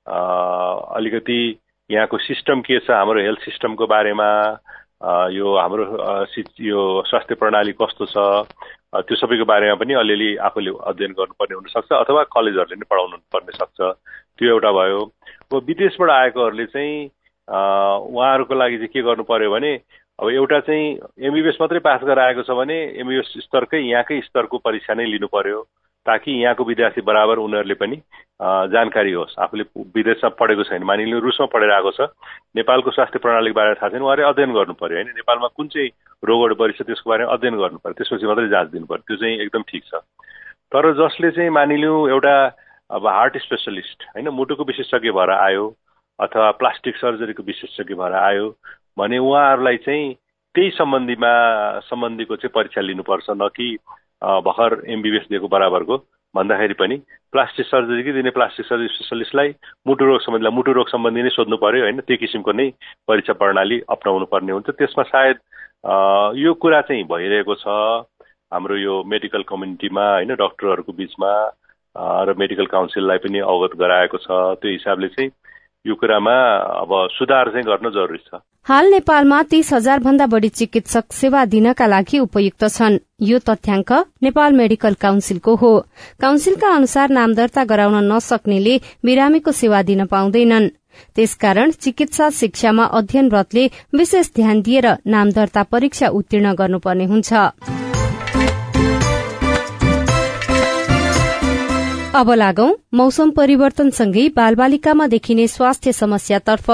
अलिकति 0.07 1.41
यहाँको 1.91 2.19
सिस्टम 2.19 2.61
के 2.61 2.79
छ 2.79 2.91
हाम्रो 2.91 3.21
हेल्थ 3.23 3.41
सिस्टमको 3.45 3.87
बारेमा 3.87 4.29
यो 5.33 5.57
हाम्रो 5.57 5.85
यो 6.61 6.81
स्वास्थ्य 7.07 7.35
प्रणाली 7.35 7.73
कस्तो 7.81 8.07
छ 8.13 8.17
त्यो 8.95 9.17
सबैको 9.17 9.45
बारेमा 9.45 9.75
पनि 9.75 9.95
अलिअलि 10.01 10.37
आफूले 10.49 10.71
अध्ययन 10.87 11.13
गर्नुपर्ने 11.19 11.55
हुनसक्छ 11.55 11.93
अथवा 11.93 12.23
कलेजहरूले 12.33 12.77
नै 12.79 12.87
पढाउनु 12.91 13.17
पर्ने 13.33 13.53
सक्छ। 13.59 13.81
त्यो 14.39 14.49
एउटा 14.49 14.71
भयो। 14.73 15.01
अब 15.53 15.63
विदेशबाट 15.67 16.11
आएकोहरूले 16.11 16.67
चाहिँ 16.67 17.11
उहाँहरूको 17.49 18.55
लागि 18.55 18.77
चाहिँ 18.77 18.93
के 18.95 19.03
गर्नु 19.03 19.25
पर्यो 19.29 19.51
भने 19.51 19.73
अब 20.21 20.29
एउटा 20.31 20.61
चाहिँ 20.69 20.87
एमबिबिएस 21.27 21.59
मात्रै 21.61 21.79
पास 21.85 22.01
गरेर 22.07 22.43
छ 22.43 22.51
भने 22.55 22.77
एमबिबिएस 23.03 23.45
स्तरकै 23.45 23.81
यहाँकै 23.83 24.21
स्तरको 24.31 24.59
परीक्षा 24.63 24.95
नै 24.95 25.05
लिनु 25.11 25.27
पर्यो। 25.27 25.59
ताकि 26.07 26.33
यहाँको 26.43 26.65
विद्यार्थी 26.65 27.01
बराबर 27.01 27.39
उनीहरूले 27.39 27.75
पनि 27.75 27.97
जानकारी 28.73 29.13
होस्। 29.13 29.39
आफूले 29.41 29.65
विदेशमा 29.95 30.29
पढेको 30.39 30.63
छैन। 30.69 30.83
मानिलिनु 30.85 31.21
रुसमा 31.21 31.47
पढेर 31.49 31.71
आएको 31.73 31.91
छ। 31.97 32.01
नेपालको 32.57 32.91
स्वास्थ्य 32.91 33.19
प्रणालीको 33.19 33.55
बारेमा 33.55 33.75
थाहा 33.81 33.89
छैन। 33.89 34.03
उहाँले 34.03 34.23
अध्ययन 34.23 34.53
गर्नु 34.53 34.75
पऱ्यो 34.75 34.97
होइन? 34.97 35.09
नेपालमा 35.17 35.49
कुन 35.57 35.69
चाहिँ 35.69 35.89
रोगहरू 36.23 36.55
बढी 36.55 36.73
छ 36.77 36.83
त्यसको 36.85 37.11
बारेमा 37.11 37.33
अध्ययन 37.33 37.57
गर्नु 37.57 37.79
पऱ्यो 37.81 37.95
त्यसपछि 37.95 38.27
मात्रै 38.27 38.49
जाँच 38.49 38.69
दिनु 38.71 38.87
पऱ्यो 38.87 39.05
त्यो 39.09 39.17
चाहिँ 39.17 39.39
एकदम 39.41 39.63
ठिक 39.65 39.85
छ। 39.85 39.95
तर 40.73 40.93
जसले 40.99 41.31
चाहिँ 41.31 41.51
मानिलिउँ 41.51 42.09
एउटा 42.11 42.37
अब 42.91 43.07
हार्ट 43.07 43.39
स्पेसलिस्ट 43.39 43.99
होइन? 44.13 44.29
मुटुको 44.29 44.65
विशेषज्ञ 44.65 45.11
भएर 45.11 45.31
आयो 45.31 45.65
अथवा 46.19 46.51
प्लास्टिक 46.61 46.97
सर्जरीको 46.97 47.43
विशेषज्ञ 47.43 47.95
भएर 47.95 48.13
आयो 48.13 48.47
भने 48.99 49.19
उहाँहरूलाई 49.19 49.77
चाहिँ 49.87 50.15
त्यही 50.55 50.71
सम्बन्धीमा 50.71 51.31
सम्बन्धीको 51.89 52.37
चाहिँ 52.37 52.53
परीक्षा 52.55 52.81
लिनुपर्छ। 52.81 53.27
न 53.31 53.49
कि 53.57 53.77
भर्खर 54.47 54.83
एमबिबिएस 54.89 55.27
दिएको 55.31 55.49
बराबरको 55.49 55.97
भन्दाखेरि 56.35 56.75
पनि 56.75 56.97
प्लास्टिक 57.33 57.67
सर्जरी 57.67 58.13
दिने 58.13 58.31
प्लास्टिक 58.37 58.67
सर्जरी 58.67 58.89
स्पेसलिस्टलाई 58.89 59.49
मुटु 59.87 60.05
रोग 60.05 60.21
सम्बन्धीलाई 60.21 60.55
मुटु 60.55 60.73
रोग 60.73 60.89
सम्बन्धी 60.91 61.23
नै 61.23 61.31
सोध्नु 61.31 61.57
पर्यो 61.63 61.83
होइन। 61.85 62.01
त्यो 62.03 62.17
किसिमको 62.23 62.53
नै 62.53 62.69
परीक्षा 63.09 63.33
प्रणाली 63.39 63.81
अप्नाउनु 63.89 64.27
पर्ने 64.33 64.53
हुन्छ। 64.53 64.71
त्यसमा 64.71 65.05
सायद 65.13 65.37
यो 66.41 66.55
कुरा 66.59 66.81
चाहिँ 66.89 67.05
भइरहेको 67.05 67.55
छ। 67.55 67.67
हाम्रो 68.53 68.77
यो 68.77 68.95
मेडिकल 69.07 69.43
कम्युनिटीमा 69.47 70.05
होइन 70.11 70.35
डक्टरहरूको 70.35 70.93
बिचमा 70.93 71.33
र 72.27 72.35
मेडिकल 72.39 72.67
काउन्सिललाई 72.67 73.19
पनि 73.23 73.39
अवगत 73.39 73.77
गराएको 73.79 74.19
छ। 74.19 74.29
त्यो 74.59 74.71
हिसाबले 74.71 75.09
चाहिँ 75.15 75.31
यो 75.87 75.95
कुरामा 75.95 76.35
अब 76.83 76.91
सुधार 77.15 77.51
चाहिँ 77.51 77.67
गर्न 77.67 77.91
जरुरी 77.91 78.19
छ। 78.27 78.43
हाल 78.67 78.87
नेपालमा 78.91 79.43
तीस 79.43 79.73
हजार 79.73 79.99
भन्दा 80.01 80.27
बढ़ी 80.27 80.49
चिकित्सक 80.49 81.13
सेवा 81.13 81.45
दिनका 81.45 81.87
लागि 81.87 82.19
उपयुक्त 82.19 82.65
छन्। 82.67 82.97
यो 83.21 83.39
तथ्याङ्क 83.39 83.93
नेपाल 84.23 84.53
मेडिकल 84.53 84.95
काउन्सिलको 84.95 85.55
हो। 85.55 85.73
काउन्सिलका 86.21 86.69
अनुसार 86.75 87.11
नाम 87.11 87.35
दर्ता 87.35 87.65
गराउन 87.65 87.97
नसक्नेले 88.13 88.81
बिरामीको 89.05 89.53
सेवा 89.53 89.83
दिन 89.83 90.05
पाउँदैनन्। 90.07 90.69
त्यसकारण 91.15 91.71
चिकित्सा 91.77 92.31
शिक्षामा 92.41 92.85
अध्ययनरतले 92.97 93.71
विशेष 93.95 94.31
ध्यान 94.37 94.63
दिएर 94.63 94.87
नाम 95.07 95.31
दर्ता 95.33 95.63
परीक्षा 95.69 96.09
उत्तीर्ण 96.09 96.55
गर्नुपर्ने 96.55 97.05
हुन्छ। 97.05 97.33
अब 102.15 102.31
लागौं 102.33 102.71
मौसम 102.95 103.31
परिवर्तनसँगै 103.31 104.29
बालबालिकामा 104.37 105.07
देखिने 105.07 105.47
स्वास्थ्य 105.49 105.93
समस्यातर्फ। 105.93 106.71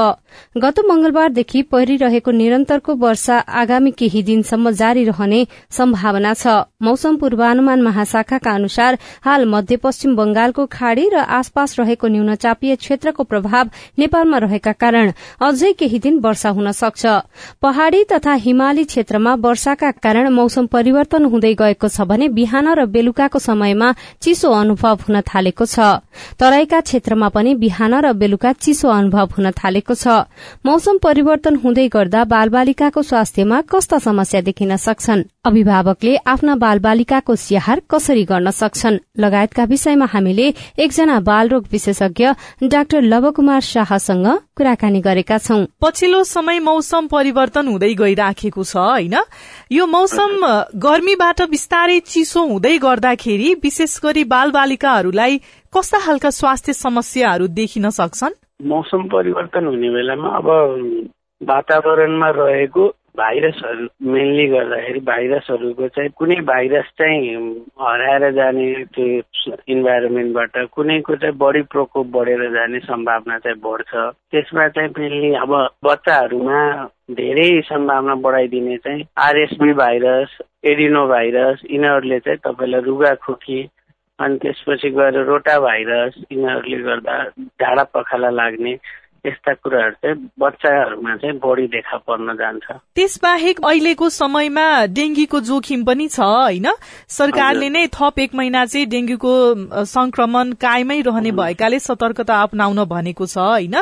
गत 0.57 0.79
मंगलबारदेखि 0.89 1.63
परिरहेको 1.65 2.31
निरन्तरको 2.33 2.95
वर्षा 2.97 3.39
आगामी 3.61 3.91
केही 3.93 4.23
दिनसम्म 4.23 4.71
जारी 4.73 5.05
रहने 5.05 5.47
सम्भावना 5.71 6.35
छ। 6.35 6.47
मौसम 6.83 7.17
पूर्वानुमान 7.17 7.83
महाशाखाका 7.83 8.51
अनुसार 8.53 8.99
हाल 9.25 9.45
मध्यपश्चिम 9.47 10.17
बंगालको 10.17 10.67
खाड़ी 10.69 11.09
र 11.09 11.17
आसपास 11.31 11.79
रहेको 11.79 12.09
न्यूनचापीय 12.09 12.77
क्षेत्रको 12.77 13.25
प्रभाव 13.25 13.71
नेपालमा 13.99 14.39
रहेका 14.39 14.73
कारण 14.73 15.13
अझै 15.41 15.73
केही 15.73 15.99
दिन 15.99 16.19
वर्षा 16.21 16.51
हुन 16.51 16.71
सक्छ। 16.73 17.07
पहाड़ी 17.63 18.05
तथा 18.13 18.35
हिमाली 18.41 18.85
क्षेत्रमा 18.85 19.35
वर्षाका 19.41 19.91
कारण 20.01 20.29
मौसम 20.33 20.67
परिवर्तन 20.67 21.25
हुँदै 21.25 21.55
गएको 21.55 21.89
छ 21.89 22.09
भने 22.09 22.29
बिहान 22.31 22.69
र 22.75 22.87
बेलुकाको 22.89 23.39
समयमा 23.41 23.93
चिसो 24.23 24.51
अनुभव 24.53 24.99
हुन 25.05 25.21
थालेको 25.23 25.65
छ। 25.67 26.01
तराईका 26.41 26.81
क्षेत्रमा 26.81 27.29
पनि 27.29 27.55
बिहान 27.57 27.95
र 28.01 28.13
बेलुका 28.13 28.53
चिसो 28.55 28.89
अनुभव 28.91 29.29
हुन 29.37 29.51
थालेको 29.53 29.95
छ। 29.95 30.20
मौसम 30.67 30.99
परिवर्तन 30.99 31.57
हुँदै 31.57 31.89
गर्दा 31.89 32.25
बालबालिकाको 32.25 33.03
स्वास्थ्यमा 33.03 33.61
कस्ता 33.71 33.99
समस्या 33.99 34.41
देखिन 34.41 34.77
सक्छन्। 34.77 35.23
अभिभावकले 35.45 36.17
आफ्ना 36.27 36.55
बालबालिकाको 36.57 37.35
स्याहार 37.37 37.83
कसरी 37.91 38.25
गर्न 38.25 38.51
सक्छन्? 38.51 38.99
लगायतका 39.19 39.65
विषयमा 39.65 40.07
हामीले 40.07 40.47
एकजना 40.79 41.21
बालरोग 41.21 41.67
विशेषज्ञ 41.73 42.27
डाक्टर 42.65 43.03
लवकुमार 43.03 43.61
शाहसँग 43.61 44.27
कुराकानी 44.57 45.01
गरेका 45.01 45.39
छौं। 45.39 45.65
पछिल्लो 45.81 46.25
समय 46.25 46.59
मौसम 46.61 47.07
परिवर्तन 47.07 47.69
हुँदै 47.69 47.95
गइराखेको 47.95 48.65
छ 48.65 48.77
होइन? 48.77 49.17
यो 49.73 49.87
मौसम 49.87 50.37
गर्मीबाट 50.77 51.43
बिस्तारै 51.51 51.99
चिसो 52.01 52.45
हुँदै 52.47 52.77
गर्दाखेरि 52.79 53.55
विशेष 53.63 53.99
गरी 54.03 54.25
बालबालिकाहरूलाई 54.25 55.41
कस्ता 55.73 55.99
खालका 55.99 56.31
स्वास्थ्य 56.31 56.73
समस्याहरू 56.73 57.47
देखिन 57.47 57.91
सक्छन्? 57.91 58.35
मौसम 58.61 59.09
परिवर्तन 59.09 59.67
हुने 59.67 59.91
बेलामा 59.91 60.29
अब 60.29 60.49
वातावरणमा 61.43 62.31
रहेको 62.31 62.87
भाइरसहरू 63.17 63.87
मेनली 64.13 64.47
गर्दाखेरि 64.47 65.01
भाइरसहरूको 65.01 65.89
चाहिँ 65.89 66.11
कुनै 66.11 66.37
भाइरस 66.41 66.85
चाहिँ 66.99 67.37
हराएर 67.81 68.31
जाने 68.33 68.85
त्यो 68.85 69.55
इन्भाइरोमेन्टबाट 69.69 70.59
कुनैको 70.73 71.17
चाहिँ 71.17 71.37
बढी 71.37 71.63
प्रकोप 71.63 72.07
बढेर 72.07 72.51
जाने 72.53 72.79
सम्भावना 72.79 73.39
चाहिँ 73.39 73.59
बढ्छ। 73.61 73.95
त्यसमा 74.31 74.69
चाहिँ 74.69 74.91
मेनली 74.99 75.35
अब 75.35 75.55
बच्चाहरूमा 75.85 76.61
धेरै 77.11 77.61
सम्भावना 77.65 78.15
बढाइदिने 78.15 78.77
चाहिँ 78.77 79.05
आरएसबी 79.19 79.73
भाइरस 79.73 80.39
एडिनो 80.65 81.07
भाइरस 81.09 81.63
यिनीहरूले 81.71 82.19
चाहिँ 82.19 82.39
तपाईँलाई 82.39 82.81
रुगा 82.81 83.15
खोकी 83.15 83.63
अनि 84.21 84.37
त्यसपछि 84.37 84.91
गएर 84.97 85.17
रोटा 85.27 85.59
भाइरस 85.61 86.23
यिनीहरूले 86.33 86.83
गर्दा 86.83 87.23
ढाडा 87.61 87.85
पखाला 87.95 88.31
लाग्ने 88.31 88.79
यस्ता 89.27 89.53
कुराहरू 89.53 89.95
चाहिँ 90.01 90.17
बच्चाहरूमा 90.41 91.15
चाहिँ 91.17 91.37
बढी 91.45 91.67
देखा 91.69 91.97
पर्न 92.09 92.35
जान्छ। 92.37 92.73
त्यसबाहेक 92.97 93.61
अहिलेको 93.61 94.09
समयमा 94.09 94.65
डेङ्गीको 94.97 95.41
जोखिम 95.41 95.85
पनि 95.85 96.07
छ 96.09 96.21
होइन? 96.21 96.69
सरकारले 97.09 97.69
नै 97.69 97.87
थप 97.93 98.19
एक 98.19 98.35
महिना 98.35 98.65
चाहिँ 98.65 98.87
डेङ्गुको 98.87 99.33
संक्रमण 99.85 100.53
कायमै 100.57 101.01
रहने 101.01 101.33
भएकाले 101.37 101.79
सतर्कता 101.79 102.41
अप्नाउन 102.43 102.85
भनेको 102.85 103.27
छ 103.27 103.39
होइन? 103.39 103.77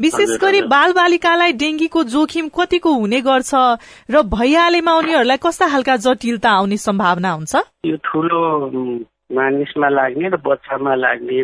विशेष 0.00 0.38
गरी 0.38 0.62
बाल 0.70 0.92
बालिकालाई 0.92 1.52
डेङ्गीको 1.62 2.04
जोखिम 2.14 2.48
कतिको 2.54 2.92
हुने 2.94 3.20
गर्छ 3.20 3.54
र 4.10 4.22
भइहालेमा 4.36 4.94
उनीहरूलाई 4.94 5.42
कस्ता 5.42 5.68
खालका 5.74 5.96
जटिलता 6.06 6.50
आउने 6.52 6.76
सम्भावना 6.76 7.30
हुन्छ? 7.32 7.54
यो 7.86 7.96
ठुलो 8.04 8.44
मानिसमा 9.32 9.88
लाग्ने 9.88 10.28
र 10.28 10.36
बच्चामा 10.36 10.94
लाग्ने 10.94 11.42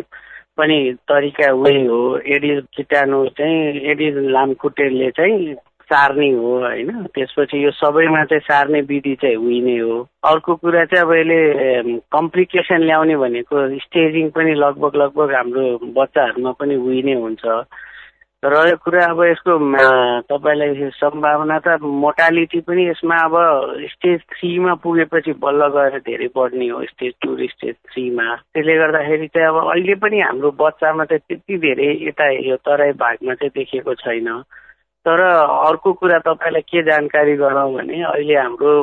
पनि 0.57 0.77
तरिका 1.09 1.51
उही 1.53 1.85
हो। 1.85 2.17
एडिस 2.17 2.63
किटाणु 2.77 3.25
चाहिँ 3.37 3.81
एडिस 3.91 4.15
लामखुट्टेले 4.15 5.09
चाहिँ 5.11 5.55
सार्ने 5.91 6.29
हो 6.31 6.59
होइन। 6.59 6.91
त्यसपछि 7.03 7.65
यो 7.65 7.71
सबैमा 7.71 8.23
चाहिँ 8.25 8.39
सार्ने 8.39 8.81
विधि 8.81 9.15
चाहिँ 9.15 9.35
उही 9.35 9.61
नै 9.61 9.77
हो। 9.79 10.07
अर्को 10.23 10.55
कुरा 10.55 10.85
चाहिँ 10.85 11.05
अब 11.05 11.13
यसले 11.13 11.99
कम्प्लिकेसन 12.11 12.81
ल्याउने 12.81 13.15
भनेको 13.15 13.79
स्टेजिङ 13.79 14.29
पनि 14.29 14.53
लगभग 14.53 14.95
लगभग 14.95 15.33
हाम्रो 15.35 15.77
बच्चाहरूमा 15.77 16.51
पनि 16.51 16.75
उही 16.75 17.03
नै 17.03 17.13
हुन्छ। 17.13 17.45
रह्यो 18.43 18.75
कुरा 18.81 19.05
अब 19.05 19.19
यसको 19.23 19.53
तपाईँलाई 20.25 20.89
सम्भावना 20.97 21.57
त 21.61 21.77
मोर्टालिटी 21.81 22.59
पनि 22.65 22.87
यसमा 22.89 23.15
अब 23.29 23.35
स्टेज 23.91 24.19
थ्रीमा 24.33 24.73
पुगेपछि 24.81 25.33
बल्ल 25.37 25.67
गएर 25.77 25.97
धेरै 26.09 26.29
बढ्ने 26.35 26.67
हो 26.73 26.81
स्टेज 26.89 27.13
टू 27.21 27.35
र 27.37 27.47
स्टेज 27.53 27.75
थ्रीमा। 27.93 28.25
त्यसले 28.49 28.75
गर्दाखेरि 28.81 29.27
चाहिँ 29.29 29.47
अब 29.47 29.57
अहिले 29.69 29.95
पनि 30.01 30.21
हाम्रो 30.21 30.51
बच्चामा 30.57 31.05
चाहिँ 31.05 31.21
त्यति 31.21 31.57
धेरै 31.67 31.89
यता 32.07 32.29
यो 32.49 32.55
तराई 32.65 32.91
भागमा 32.97 33.33
चाहिँ 33.37 33.51
देखिएको 33.55 33.93
छैन। 34.01 34.29
तर 35.05 35.19
अर्को 35.21 35.93
कुरा 36.01 36.19
तपाईँलाई 36.25 36.61
के 36.65 36.81
जानकारी 36.89 37.35
गराउँ 37.37 37.73
भने 37.77 38.01
अहिले 38.01 38.35
हाम्रो 38.41 38.73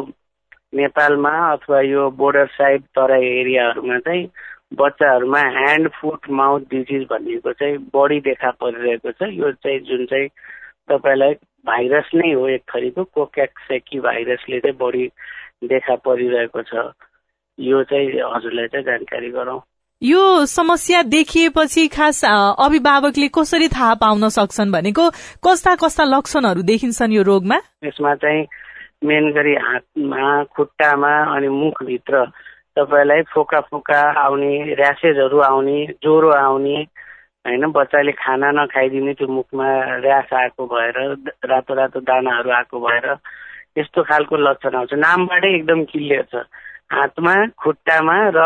नेपालमा 0.75 1.35
अथवा 1.53 1.81
यो 1.81 2.11
बोर्डर 2.15 2.47
साइड 2.55 2.83
तराई 2.95 3.27
एरियाहरूमा 3.43 3.99
चाहिँ 4.07 4.27
बच्चाहरूमा 4.73 5.41
ह्यान्ड 5.41 5.89
फुट 6.01 6.31
माउथ 6.31 6.61
डिजिज 6.71 7.07
भनेको 7.11 7.53
चाहिँ 7.53 7.77
बढी 7.95 8.21
देखा 8.21 8.51
परिरहेको 8.51 9.13
छ। 9.13 9.31
यो 9.33 9.53
चाहिँ 9.53 9.81
जुन 9.81 10.05
चाहिँ 10.07 10.29
तपाईँलाई 10.91 11.35
भाइरस 11.67 12.11
नै 12.15 12.33
हो 12.33 12.49
एक 12.49 12.63
थरीको 12.75 13.05
कोक्याक्सेकी 13.05 14.01
भाइरसले 14.01 14.61
चाहिँ 14.61 14.77
बढी 14.77 15.07
देखा 15.65 15.95
परिरहेको 16.05 16.63
छ। 16.63 16.93
यो 17.59 17.83
चाहिँ 17.85 18.09
हजुरलाई 18.09 18.67
चाहिँ 18.67 18.85
जानकारी 18.85 19.31
गरौँ। 19.31 19.61
यो 20.03 20.47
समस्या 20.47 21.03
देखिएपछि 21.03 21.87
खास 21.89 22.25
अभिभावकले 22.25 23.29
कसरी 23.29 23.69
थाहा 23.69 23.95
पाउन 23.95 24.29
सक्छन् 24.29 24.73
भनेको 24.73 25.09
कस्ता 25.43 25.75
कस्ता 25.75 26.05
लक्षणहरू 26.05 26.63
देखिन्छन् 26.63 27.13
यो 27.13 27.23
रोगमा? 27.23 27.59
यसमा 27.85 28.15
चाहिँ 28.15 28.47
मेन 29.05 29.31
गरी 29.33 29.55
हातमा 29.55 30.45
खुट्टामा 30.45 31.15
अनि 31.37 31.49
मुखभित्र 31.49 32.25
तपाईँलाई 32.79 33.23
फोका 33.35 33.61
फोका 33.71 34.01
आउने 34.23 34.53
ऱ्यासेजहरू 34.75 35.39
आउने 35.43 35.79
ज्वरो 36.03 36.31
आउने 36.31 36.77
होइन 37.45 37.65
बच्चाले 37.73 38.13
खाना 38.13 38.51
नखाइदिने 38.55 39.13
त्यो 39.15 39.27
मुखमा 39.29 39.67
ऱ्यास 39.99 40.33
आएको 40.33 40.67
भएर 40.67 40.97
रातो 41.45 41.75
रातो 41.75 42.01
दानाहरू 42.01 42.51
आएको 42.51 42.81
भएर 42.81 43.07
यस्तो 43.79 44.03
खालको 44.03 44.37
लक्षण 44.37 44.75
आउँछ। 44.75 44.93
नामबाटै 44.95 45.55
एकदम 45.55 45.85
क्लियर 45.85 46.25
छ। 46.33 46.43
हातमा 46.93 47.35
खुट्टामा 47.59 48.17
र 48.35 48.41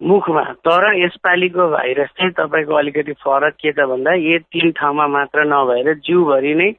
मुखमा। 0.00 0.42
तर 0.62 0.84
यसपालिको 0.98 1.68
भाइरस 1.70 2.10
चाहिँ 2.18 2.32
तपाईँको 2.32 2.74
अलिकति 2.74 3.12
फरक 3.22 3.54
के 3.54 3.72
छ 3.72 3.86
भन्दा 3.86 4.14
यो 4.14 4.38
तिन 4.50 4.70
ठाउँमा 4.72 5.06
मात्र 5.06 5.44
नभएर 5.46 5.94
जिउभरि 6.04 6.54
नै 6.54 6.70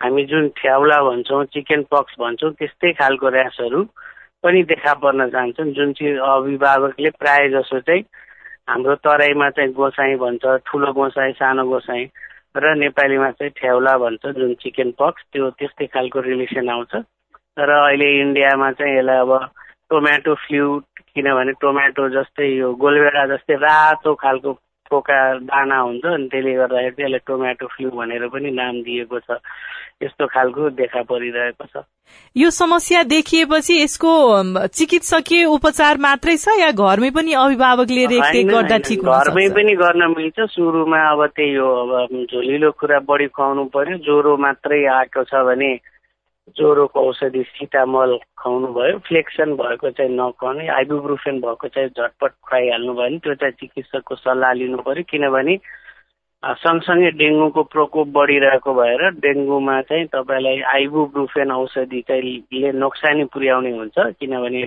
हामी 0.00 0.24
जुन 0.24 0.48
ठ्याउला 0.56 0.98
भन्छौँ 1.02 1.44
चिकन 1.52 1.82
पक्स 1.90 2.14
भन्छौँ 2.20 2.52
त्यस्तै 2.52 2.92
खालको 2.92 3.30
ऱ्यासहरू 3.30 3.82
पनि 4.44 4.62
देखा 4.62 4.94
पर्न 5.02 5.28
जान्छन्। 5.30 5.72
जुन 5.74 5.92
चाहिँ 5.92 6.16
अभिभावकले 6.16 7.10
प्राय 7.18 7.48
जसो 7.48 7.80
चाहिँ 7.80 8.02
हाम्रो 8.68 8.94
तराईमा 9.04 9.48
चाहिँ 9.50 9.72
गोसाई 9.72 10.14
भन्छ 10.22 10.44
ठुलो 10.66 10.92
गोसाई 10.92 11.32
सानो 11.40 11.64
गोसाई 11.68 12.04
र 12.56 12.74
नेपालीमा 12.78 13.30
चाहिँ 13.30 13.52
ठेउला 13.56 13.96
भन्छ 13.98 14.26
जुन 14.38 14.54
चिकन 14.62 14.90
पक्स 14.98 15.22
त्यो 15.32 15.50
त्यस्तै 15.50 15.86
खालको 15.86 16.20
रिलेसन 16.20 16.68
आउँछ। 16.68 16.94
तर 17.56 17.70
अहिले 17.70 18.08
इन्डियामा 18.20 18.70
चाहिँ 18.72 18.96
यसलाई 18.98 19.18
अब 19.18 19.32
टोमेटो 19.90 20.34
फ्लु 20.34 20.64
किनभने 21.14 21.52
टोमेटो 21.60 22.08
जस्तै 22.08 22.48
यो 22.54 22.72
गोलभेडा 22.74 23.24
जस्तै 23.26 23.54
रातो 23.64 24.14
खालको 24.14 24.52
पोका 24.90 25.18
दाना 25.48 25.78
हुन्छ 25.80 26.04
अनि 26.04 26.28
त्यसले 26.32 26.54
गर्दाखेरि 26.54 26.96
त्यसलाई 26.96 27.22
टोमेटो 27.26 27.66
फ्लु 27.76 27.90
भनेर 27.90 28.26
पनि 28.32 28.50
नाम 28.50 28.74
दिएको 28.82 29.18
छ। 29.20 29.38
यस्तो 30.02 30.26
खालको 30.26 30.70
देखा 30.78 31.02
परिरहेको 31.10 31.64
छ। 31.66 31.84
यो 32.36 32.50
समस्या 32.50 33.02
देखिएपछि 33.04 33.74
यसको 33.82 34.12
चिकित्सकीय 34.78 35.44
उपचार 35.44 35.98
मात्रै 35.98 36.36
छ 36.36 36.54
या 36.60 36.70
घरमै 36.70 37.10
पनि 37.10 37.32
अभिभावकले 37.34 38.04
रेखदेख 38.14 38.46
गर्दा 38.46 38.78
ठिक 38.88 39.00
घरमै 39.02 39.48
पनि 39.58 39.74
गर्न 39.82 40.02
मिल्छ। 40.16 40.38
सुरुमा 40.54 41.00
अब 41.12 41.26
त्यही 41.36 41.54
हो 41.54 41.68
अब 41.98 42.16
झोलिलो 42.24 42.70
कुरा 42.80 42.98
बढी 43.08 43.26
खुवाउनु 43.28 43.64
पर्यो। 43.74 43.96
ज्वरो 44.06 44.36
मात्रै 44.46 44.84
आएको 44.96 45.24
छ 45.24 45.44
भने 45.50 45.72
ज्वरोको 46.56 47.00
औषधि 47.08 47.42
सिटामल 47.48 48.16
खुवाउनु 48.38 48.68
भयो 48.72 48.98
फ्लेक्सन 49.08 49.54
भएको 49.56 49.90
चाहिँ 49.90 50.16
नखुवाउने 50.16 50.68
आइबुब्रुफेन 50.76 51.40
भएको 51.40 51.68
चाहिँ 51.68 51.88
झटपट 51.88 52.32
खुवाइहाल्नु 52.42 52.92
भयो 52.94 53.02
भने 53.02 53.18
त्यो 53.18 53.34
चाहिँ 53.34 53.54
चिकित्सकको 53.60 54.14
सल्लाह 54.16 54.52
लिनु 54.60 54.78
पर्यो 54.86 55.04
किनभने 55.10 55.56
सँगसँगै 56.42 57.10
डेङ्गुको 57.18 57.62
प्रकोप 57.74 58.08
बढिरहेको 58.14 58.74
भएर 58.74 59.02
डेङ्गुमा 59.22 59.80
चाहिँ 59.82 60.06
तपाईँलाई 60.06 60.60
आइबुब्रुफेन 60.74 61.50
औषधि 61.52 62.00
चाहिँ 62.08 62.72
नोक्सानी 62.74 63.24
पुर्याउने 63.34 63.70
हुन्छ। 63.72 63.98
किनभने 64.20 64.62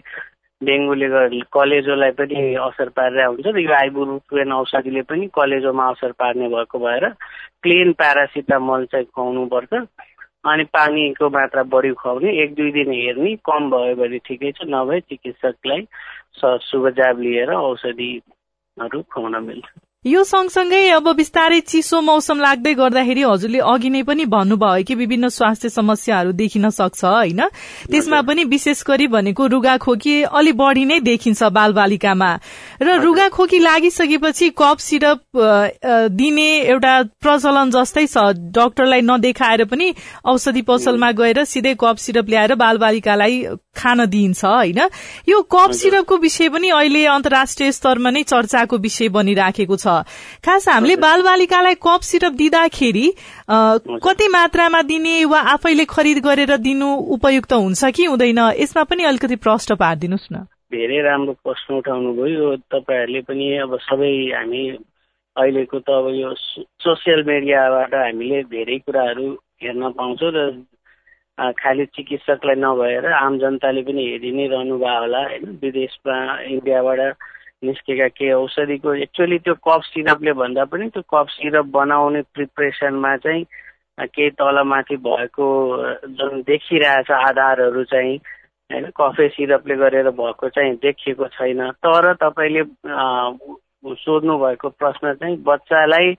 डेङ्गुले 0.62 1.08
कलेजोलाई 1.54 2.12
पनि 2.20 2.56
असर 2.68 2.90
पारिरहेको 2.92 3.32
हुन्छ 3.32 3.56
र 3.56 3.60
यो 3.60 3.74
आइबुब्रुफेन 3.74 4.52
औषधिले 4.52 5.02
पनि 5.10 5.28
कलेजोमा 5.34 5.86
असर 5.92 6.12
पार्ने 6.20 6.48
भएको 6.50 6.80
भएर 6.80 7.08
प्लेन 7.64 7.94
प्यारासिटामल 7.94 8.86
चाहिँ 8.92 9.06
खुवाउनुपर्छ। 9.16 9.74
अनि 10.46 10.64
पानीको 10.74 11.30
मात्रा 11.30 11.64
बढी 11.64 11.92
खुवाउने 11.94 12.32
एक 12.44 12.54
दुई 12.56 12.72
दिन 12.72 12.92
हेर्ने 12.92 13.36
कम 13.46 13.70
भयो 13.72 13.96
भने 13.96 14.18
ठिकै 14.26 14.52
छ 14.52 14.66
नभए 14.66 15.00
चिकित्सकलाई 15.10 15.88
सुझाव 16.38 17.20
लिएर 17.22 17.52
औषधिहरू 17.54 19.02
खुवाउन 19.14 19.44
मिल्छ। 19.46 19.66
यो 20.02 20.24
सँगसँगै 20.26 20.98
अब 20.98 21.08
बिस्तारै 21.14 21.60
चिसो 21.62 22.00
मौसम 22.02 22.40
लाग्दै 22.42 22.74
गर्दाखेरि 22.74 23.22
हजुरले 23.22 23.60
अघि 23.62 23.90
नै 23.90 24.02
पनि 24.02 24.26
भन्नुभयो 24.26 24.84
कि 24.84 24.96
विभिन्न 24.98 25.30
स्वास्थ्य 25.30 25.70
समस्याहरू 25.70 26.32
देखिन 26.34 26.70
सक्छ 26.74 27.06
होइन? 27.06 27.42
त्यसमा 27.86 28.22
पनि 28.26 28.44
विशेष 28.50 28.82
गरी 28.82 29.08
भनेको 29.08 29.46
रुगाखोकी 29.46 30.16
अलि 30.26 30.52
बढी 30.58 30.86
नै 30.86 31.00
देखिन्छ 31.06 31.44
बालबालिकामा। 31.54 32.32
र 32.82 32.98
रुगाखोकी 32.98 33.60
लागिसकेपछि 33.62 34.50
कप 34.58 34.78
सिरप 34.82 35.22
दिने 36.18 36.50
एउटा 36.66 36.94
प्रचलन 37.22 37.70
जस्तै 37.70 38.06
छ। 38.08 38.18
डाक्टरलाई 38.58 39.02
नदेखाएर 39.06 39.66
पनि 39.70 39.94
औषधि 40.26 40.62
पसलमा 40.66 41.12
गएर 41.14 41.44
सिधै 41.46 41.76
कप 41.78 42.02
सिरप 42.02 42.26
ल्याएर 42.26 42.56
बालबालिकालाई 42.58 43.38
खान 43.78 44.06
दिइन्छ 44.10 44.46
होइन? 44.46 44.82
यो 45.30 45.42
कप 45.46 45.72
सिरपको 45.78 46.18
विषय 46.18 46.50
पनि 46.50 46.70
अहिले 46.72 47.06
अन्तर्राष्ट्रिय 47.06 47.72
स्तरमा 47.72 48.10
नै 48.10 48.24
चर्चाको 48.26 48.78
विषय 48.82 49.10
बनिराखेको 49.14 49.78
छ। 49.78 49.88
खास 50.46 50.68
हामीले 50.70 50.96
बालबालिकालाई 50.96 51.76
कप 51.86 52.02
सिरप 52.10 52.34
दिँदाखेरि 52.42 53.08
कति 54.06 54.28
मात्रामा 54.28 54.82
दिने 54.82 55.16
वा 55.26 55.40
आफैले 55.54 55.86
खरिद 55.86 56.18
गरेर 56.26 56.58
दिनु 56.58 56.88
उपयुक्त 57.16 57.54
हुन्छ 57.54 57.92
कि 57.96 58.06
हुँदैन? 58.06 58.40
यसमा 58.60 58.84
पनि 58.84 59.04
अलिकति 59.04 59.36
प्रश्न 59.36 59.76
पारिदिनुहोस् 59.76 60.32
न। 60.34 60.46
धेरै 60.72 61.00
राम्रो 61.04 61.34
प्रश्न 61.44 61.76
उठाउनु 61.76 62.14
भयो 62.16 62.56
तपाईँहरूले 62.72 63.22
पनि 63.28 63.46
अब 63.64 63.78
सबै 63.84 64.12
हामी 64.32 64.64
अहिलेको 65.36 65.80
त 65.80 65.90
अब 65.90 66.08
यो 66.16 66.30
सोसियल 66.84 67.24
मिडियाबाट 67.28 67.94
हामीले 67.96 68.44
धेरै 68.52 68.78
कुराहरू 68.86 69.28
हेर्न 69.64 69.90
पाउँछौँ 70.00 70.32
र 70.36 70.40
खालि 71.60 71.86
चिकित्सकलाई 71.96 72.56
नभएर 72.60 73.06
आम 73.12 73.38
जनताले 73.40 73.82
पनि 73.82 74.02
हेरि 74.06 74.32
नै 74.32 74.48
रहनु 74.48 74.78
भयो 74.78 75.00
होला 75.02 75.22
होइन? 75.28 75.44
विदेशमा 75.64 76.18
इन्डियाबाट 76.54 77.00
निस्केका 77.64 78.08
केही 78.08 78.32
औषधिको 78.32 78.94
एक्चुअली 79.06 79.38
त्यो 79.38 79.54
कफ 79.66 79.82
सिरपले 79.86 80.34
भन्दा 80.34 80.64
पनि 80.66 80.88
त्यो 80.90 81.02
कफ 81.14 81.30
सिरप 81.30 81.66
बनाउने 81.72 82.22
प्रिपरेसनमा 82.34 83.16
चाहिँ 83.18 83.44
केही 84.02 84.30
तलमाथि 84.30 84.96
भएको 84.98 85.48
जुन 86.10 86.42
देखिरहेछ 86.42 87.12
आधारहरू 87.12 87.84
चाहिँ 87.84 88.18
होइन 88.70 88.86
कफे 88.98 89.28
सिरपले 89.30 89.76
गरेर 89.76 90.10
भएको 90.10 90.50
चाहिँ 90.50 90.76
देखिएको 90.76 91.28
छैन। 91.28 91.62
तर 91.86 92.14
तपाईँले 92.24 92.64
सोध्नु 93.96 94.38
भएको 94.38 94.70
प्रश्न 94.70 95.14
चाहिँ 95.14 95.38
बच्चालाई 95.44 96.14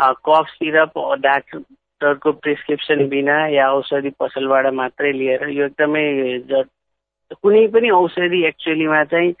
कफ 0.00 0.46
सिरप 0.48 0.92
डाक्टरको 1.20 2.32
प्रिस्क्रिप्सन 2.32 3.08
बिना 3.08 3.36
या 3.48 3.70
औषधि 3.72 4.10
पसलबाट 4.20 4.66
मात्रै 4.74 5.12
लिएर 5.12 5.48
यो 5.48 5.64
एकदमै 5.64 6.06
कुनै 7.40 7.66
पनि 7.72 7.90
औषधि 7.90 8.44
एक्चुअलीमा 8.46 9.02
चाहिँ 9.04 9.32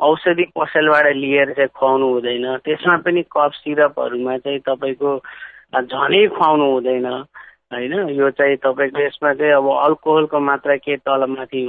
औषधि 0.00 0.44
पसलबाट 0.58 1.06
लिएर 1.16 1.52
चाहिँ 1.54 1.68
खुवाउनु 1.78 2.06
हुँदैन। 2.12 2.46
त्यसमा 2.64 2.96
पनि 3.06 3.22
कफ 3.32 3.52
सिरपहरूमा 3.54 4.36
चाहिँ 4.38 4.58
तपाईँको 4.68 5.10
झनै 5.74 6.26
खुवाउनु 6.34 6.66
हुँदैन 6.72 7.06
होइन? 7.06 7.92
यो 8.18 8.30
चाहिँ 8.30 8.56
तपाईँको 8.56 9.00
यसमा 9.00 9.32
चाहिँ 9.34 9.52
अब 9.52 9.66
अल्कोहलको 9.70 10.40
मात्रा 10.40 10.76
के 10.76 10.96
तलमाथि 10.96 11.62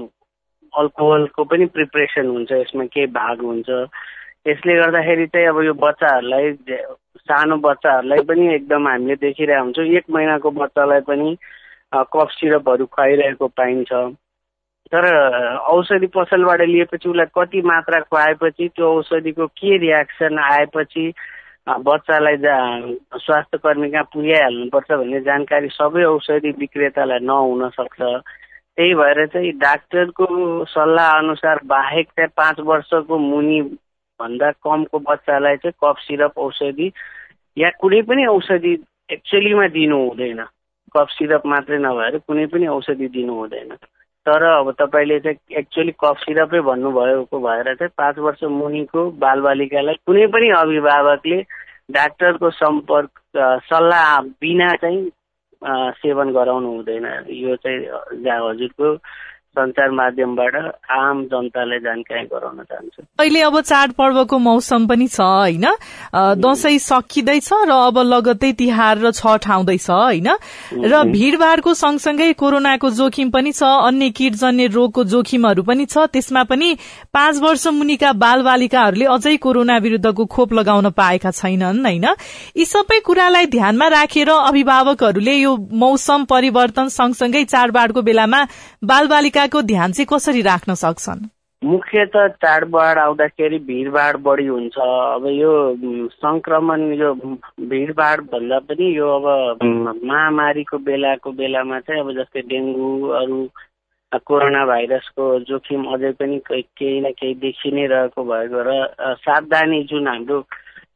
अल्कोहलको 0.73 1.43
पनि 1.43 1.65
प्रिपरेसन 1.71 2.27
हुन्छ 2.27 2.51
यसमा 2.51 2.85
केही 2.91 3.07
भाग 3.13 3.41
हुन्छ। 3.41 3.69
यसले 4.47 4.73
गर्दाखेरि 4.75 5.25
चाहिँ 5.27 5.47
अब 5.47 5.61
यो 5.63 5.73
बच्चाहरूलाई 5.73 6.51
सानो 7.25 7.57
बच्चाहरूलाई 7.57 8.21
पनि 8.29 8.53
एकदम 8.55 8.87
हामीले 8.87 9.15
देखिरहेको 9.15 9.63
हुन्छौँ। 9.63 9.85
एक 9.85 10.05
महिनाको 10.09 10.51
बच्चालाई 10.51 11.01
पनि 11.07 11.37
कफ 11.93 12.29
सिरपहरू 12.31 12.85
खुवाइरहेको 12.85 13.47
पाइन्छ। 13.47 13.93
तर 14.91 15.05
औषधि 15.57 16.07
पसलबाट 16.07 16.61
लिएपछि 16.61 17.09
उसलाई 17.09 17.25
कति 17.37 17.61
मात्रा 17.65 17.99
खुवाएपछि 17.99 18.67
त्यो 18.75 18.87
औषधिको 18.97 19.47
के 19.47 19.77
रियाक्सन 19.77 20.39
आएपछि 20.39 21.13
बच्चालाई 21.69 22.37
जा 22.37 22.57
स्वास्थ्य 23.17 23.57
कर्मी 23.57 23.89
कहाँ 23.91 24.03
पुर्याइहाल्नुपर्छ 24.13 24.91
भन्ने 24.91 25.19
जानकारी 25.21 25.67
सबै 25.67 26.03
औषधि 26.03 26.51
विक्रेतालाई 26.59 27.25
नहुन 27.25 27.69
सक्छ 27.69 28.01
त्यही 28.01 28.93
भएर 28.93 29.25
चाहिँ 29.27 29.51
डाक्टरको 29.57 30.25
सल्लाह 30.65 31.11
अनुसार 31.17 31.59
बाहेक 31.65 32.07
चाहिँ 32.07 32.29
पाँच 32.37 32.59
वर्षको 32.59 33.17
मुनि 33.17 33.61
भन्दा 34.19 34.51
कमको 34.63 34.99
बच्चालाई 34.99 35.55
चाहिँ 35.55 35.73
कफ 35.83 35.99
सिरप 35.99 36.37
औषधि 36.37 36.91
या 37.57 37.69
कुनै 37.81 38.01
पनि 38.01 38.25
औषधि 38.25 38.73
एक्चुअलीमा 39.11 39.67
दिनु 39.67 39.97
हुँदैन। 40.07 40.43
कफ 40.95 41.07
सिरप 41.09 41.45
मात्रै 41.45 41.77
नभएर 41.77 42.17
कुनै 42.27 42.45
पनि 42.45 42.67
औषधि 42.67 43.07
दिनु 43.07 43.33
हुँदैन। 43.33 43.75
तर 44.27 44.43
अब 44.43 44.71
तपाईँले 44.79 45.19
चाहिँ 45.19 45.57
एक्चुअली 45.59 45.91
कफ 46.03 46.17
सिरपै 46.19 46.59
भन्नुभएको 46.61 47.39
भएर 47.39 47.73
चाहिँ 47.75 47.89
पाँच 47.97 48.17
वर्ष 48.17 48.43
मुनिको 48.43 49.09
बालबालिकालाई 49.21 49.95
कुनै 50.05 50.25
पनि 50.33 50.49
अभिभावकले 50.57 51.41
डाक्टरको 51.91 52.49
सम्पर्क 52.49 53.19
सल्लाह 53.69 54.19
बिना 54.41 54.69
चाहिँ 54.81 55.09
सेवन 56.01 56.31
गराउनु 56.33 56.69
हुँदैन। 56.69 57.05
यो 57.29 57.55
चाहिँ 57.55 57.79
हजुरको 58.25 58.95
सञ्चार 59.55 59.89
माध्यमबाट 59.91 60.55
आम 60.91 61.23
जनतालाई 61.31 61.79
जानकारी 61.79 62.25
गराउन 62.27 62.59
चाहन्छु। 62.63 63.03
अहिले 63.19 63.41
अब 63.41 63.59
चाडपर्वको 63.61 64.37
मौसम 64.39 64.87
पनि 64.87 65.07
छ 65.07 65.21
होइन? 65.21 65.65
दसैँ 66.37 66.77
सकिँदैछ 66.79 67.49
र 67.63 67.71
अब 67.71 67.97
लगत्तै 68.05 68.51
तिहार 68.53 68.97
र 68.99 69.11
छठ 69.13 69.49
आउँदैछ 69.49 69.89
होइन? 69.89 70.29
र 70.75 71.03
भीड़भाड़को 71.07 71.73
सँगसँगै 71.75 72.31
कोरोनाको 72.35 72.89
जोखिम 72.91 73.29
पनि 73.31 73.51
छ 73.51 73.63
अन्य 73.63 74.09
किटजन्य 74.11 74.67
रोगको 74.75 75.03
जोखिमहरू 75.05 75.63
पनि 75.63 75.85
छ। 75.85 76.05
त्यसमा 76.11 76.43
पनि 76.45 76.69
पाँच 77.13 77.35
वर्ष 77.41 77.67
मुनिका 77.73 78.11
बाल 78.15 78.43
बालिकाहरूले 78.43 79.05
अझै 79.07 79.35
कोरोना 79.39 79.77
विरूद्धको 79.79 80.25
खोप 80.25 80.53
लगाउन 80.53 80.89
पाएका 80.91 81.31
छैनन् 81.31 81.85
होइन? 81.85 82.05
यी 82.57 82.65
सबै 82.65 82.99
कुरालाई 83.01 83.45
ध्यानमा 83.47 83.87
राखेर 83.87 84.29
अभिभावकहरूले 84.29 85.35
यो 85.35 85.55
मौसम 85.73 86.23
परिवर्तन 86.25 86.87
सँगसँगै 86.91 87.43
चाडबाडको 87.45 88.01
बेलामा 88.01 88.41
बाल 88.83 89.07
बालिका 89.45 89.61
को 89.61 89.61
ध्यान 89.67 89.91
चाहिँ 89.91 90.07
कसरी 90.09 90.41
राख्न 90.41 90.73
सक्छन्? 90.73 91.29
मुख्य 91.61 92.05
त 92.05 92.37
चाडबाड 92.41 92.97
आउँदाखेरि 92.97 93.59
भिडभाड 93.59 94.17
बढी 94.21 94.45
हुन्छ। 94.47 94.77
अब 94.77 95.25
यो 95.25 96.09
सङ्क्रमण 96.21 96.81
यो 96.93 97.13
भिडभाड 97.69 98.21
भन्दा 98.29 98.59
पनि 98.69 98.85
यो 98.97 99.07
अब 99.17 99.25
महामारीको 100.03 100.77
बेलाको 100.77 101.31
बेलामा 101.31 101.79
चाहिँ 101.79 102.01
अब 102.01 102.11
जस्तै 102.17 102.41
डेङ्गु 102.41 102.89
अरू 103.21 103.37
कोरोना 104.25 104.65
भाइरसको 104.65 105.23
जोखिम 105.49 105.85
अझै 105.93 106.11
पनि 106.19 106.39
केही 106.49 106.99
न 107.01 107.11
केही 107.19 107.33
देखि 107.35 107.71
नै 107.71 107.85
रहेको 107.87 108.23
भएको 108.23 108.61
र 108.67 108.71
सावधानी 109.25 109.83
जुन 109.89 110.07
हाम्रो 110.07 110.37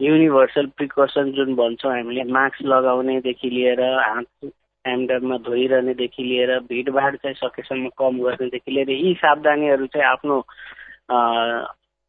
युनिभर्सल 0.01 0.65
प्रिकसन 0.77 1.31
जुन 1.35 1.55
भन्छौँ 1.55 1.91
हामीले 1.91 2.23
मास्क 2.31 2.65
लगाउनेदेखि 2.65 3.49
लिएर 3.49 3.81
हात 3.81 4.51
टाइम 4.89 5.37
धोइरहनेदेखि 5.39 6.23
लिएर 6.23 6.57
भिडभाड 6.65 7.15
चाहिँ 7.17 7.35
सकेसम्म 7.35 7.89
कम 7.97 8.19
गर्नेदेखि 8.19 8.71
लिएर 8.71 8.89
यी 8.91 9.13
सावधानीहरू 9.13 9.85
चाहिँ 9.87 10.07
आफ्नो 10.07 10.43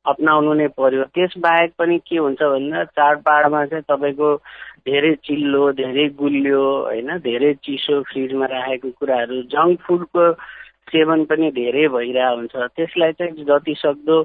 अप्नाउनु 0.05 0.53
नै 0.55 0.67
पर्यो 0.73 1.05
त्यसबाहेक 1.13 1.73
पनि 1.79 1.99
के 2.07 2.17
हुन्छ 2.17 2.43
भन्दा 2.43 2.85
चाडबाडमा 2.91 3.65
चाहिँ 3.67 3.85
तपाईँको 3.85 4.35
धेरै 4.87 5.15
चिल्लो 5.25 5.73
धेरै 5.73 6.09
गुलियो 6.17 6.63
होइन 6.83 7.19
धेरै 7.21 7.53
चिसो 7.61 8.01
फ्रिजमा 8.03 8.47
राखेको 8.47 8.91
कुराहरू 8.91 9.43
जङ्क 9.49 9.81
फुडको 9.81 10.25
सेवन 10.89 11.25
पनि 11.25 11.51
धेरै 11.53 11.87
भइरहेको 11.89 12.37
हुन्छ 12.37 12.71
त्यसलाई 12.77 13.13
चाहिँ 13.13 13.45
जति 13.45 13.75
सक्दो 13.79 14.23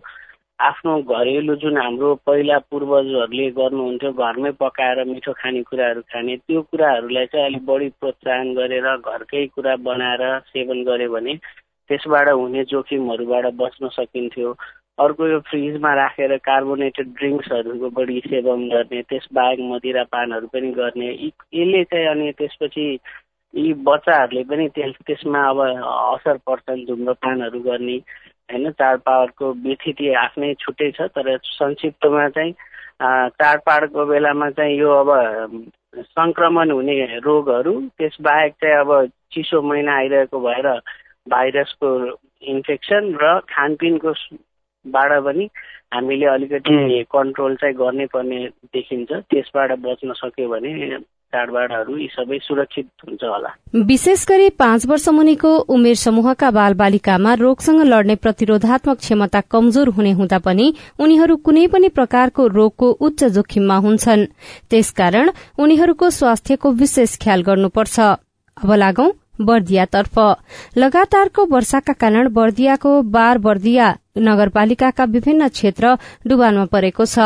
आफ्नो 0.60 0.92
घरेलु 1.04 1.56
जुन 1.62 1.78
हाम्रो 1.78 2.14
पहिला 2.26 2.58
पूर्वजहरूले 2.72 3.50
गर्नुहुन्थ्यो 3.58 4.12
घरमै 4.16 4.52
पकाएर 4.60 5.04
मिठो 5.06 5.34
खानेकुराहरू 5.40 6.02
खाने 6.12 6.36
त्यो 6.38 6.62
कुराहरूलाई 6.72 7.26
चाहिँ 7.26 7.46
अलिक 7.46 7.66
बढी 7.66 7.90
प्रोत्साहन 8.00 8.54
गरेर 8.56 8.88
घरकै 8.96 9.46
कुरा 9.56 9.76
बनाएर 9.88 10.24
सेवन 10.48 10.84
गऱ्यो 10.84 11.12
भने 11.12 11.36
त्यसबाट 11.90 12.30
हुने 12.30 12.64
जोखिमहरूबाट 12.72 13.46
बच्न 13.56 13.90
सकिन्थ्यो। 13.98 14.56
अर्को 14.98 15.28
यो 15.28 15.40
फ्रिजमा 15.50 15.94
राखेर 15.94 16.36
कार्बोनेटेड 16.48 17.08
ड्रिङ्क्सहरूको 17.16 17.90
बढी 18.00 18.20
सेवन 18.28 18.68
गर्ने 18.70 19.02
त्यसबाहेक 19.12 19.60
मदिरापानहरू 19.72 20.48
पनि 20.54 20.72
गर्ने 20.72 21.10
यसले 21.12 21.84
चाहिँ 21.84 22.08
अनि 22.08 22.32
त्यसपछि 22.40 22.86
यी 23.54 23.74
बच्चाहरूले 23.90 24.44
पनि 24.52 24.68
त्यस 24.76 24.96
त्यसमा 25.08 25.42
अब 25.50 25.60
असर 25.60 26.38
पर्छन् 26.48 26.86
धुम्रपानहरू 26.88 27.60
गर्ने। 27.68 27.98
होइन 28.50 28.72
चाडपाडको 28.72 29.52
व्यथिति 29.62 30.14
आफ्नै 30.16 30.54
छुट्टै 30.60 30.92
छ 30.92 31.08
तर 31.12 31.38
संक्षिप्तमा 31.44 32.28
चाहिँ 32.30 32.54
चाडपाडको 33.36 34.06
बेलामा 34.06 34.50
चाहिँ 34.52 34.78
यो 34.78 34.92
अब 34.94 35.10
सङ्क्रमण 35.96 36.72
हुने 36.72 36.96
रोगहरू 37.20 37.74
त्यसबाहेक 37.98 38.54
चाहिँ 38.54 38.76
अब 38.76 39.10
चिसो 39.32 39.62
महिना 39.62 39.96
आइरहेको 39.96 40.40
भएर 40.40 40.68
भाइरसको 41.28 41.90
इन्फेक्सन 42.48 43.12
र 43.22 43.40
खानपिनको 43.50 44.14
बाट 44.86 45.12
पनि 45.24 45.50
हामीले 45.94 46.26
अलिकति 46.26 47.04
कन्ट्रोल 47.12 47.56
चाहिँ 47.56 47.76
गर्नै 47.76 48.06
पर्ने 48.06 48.40
देखिन्छ 48.74 49.12
त्यसबाट 49.12 49.72
बच्न 49.80 50.14
सक्यो 50.14 50.50
भने 50.50 50.74
चाडबाडहरू 51.36 51.98
यी 51.98 52.08
सबै 52.08 52.38
सुरक्षित 52.42 52.88
हुन्छ 53.04 53.24
होला। 53.24 53.50
विशेष 53.86 54.26
गरी 54.26 54.50
पाँच 54.56 54.86
वर्ष 54.88 55.08
मुनिको 55.12 55.52
उमेर 55.70 55.96
समूहका 55.98 56.50
बाल 56.52 56.74
बालिकामा 56.74 57.34
रोगसँग 57.36 57.82
लड्ने 57.84 58.16
प्रतिरोधात्मक 58.24 58.98
क्षमता 58.98 59.42
कमजोर 59.52 59.90
हुने 59.96 60.12
हुँदा 60.12 60.40
पनि 60.40 60.68
उनीहरू 61.00 61.36
कुनै 61.46 61.66
पनि 61.68 61.90
प्रकारको 61.92 62.48
रोगको 62.48 62.92
उच्च 63.02 63.24
जोखिममा 63.36 63.78
हुन्छन्। 63.86 64.26
त्यसकारण 64.72 65.30
उनीहरूको 65.60 66.10
स्वास्थ्यको 66.10 66.72
विशेष 66.74 67.18
ख्याल 67.20 67.42
गर्नुपर्छ। 67.44 68.00
अब 68.58 68.72
लागौं 68.74 69.10
बर्दियातर्फ। 69.42 70.20
लगातारको 70.78 71.46
वर्षाका 71.46 71.94
कारण 71.94 72.30
बर्दियाको 72.34 73.02
बार 73.10 73.38
बर्दिया 73.38 73.88
नगरपालिकाका 74.18 75.04
विभिन्न 75.06 75.48
क्षेत्र 75.48 75.96
डुबानमा 76.28 76.66
परेको 76.72 77.06
छ। 77.06 77.20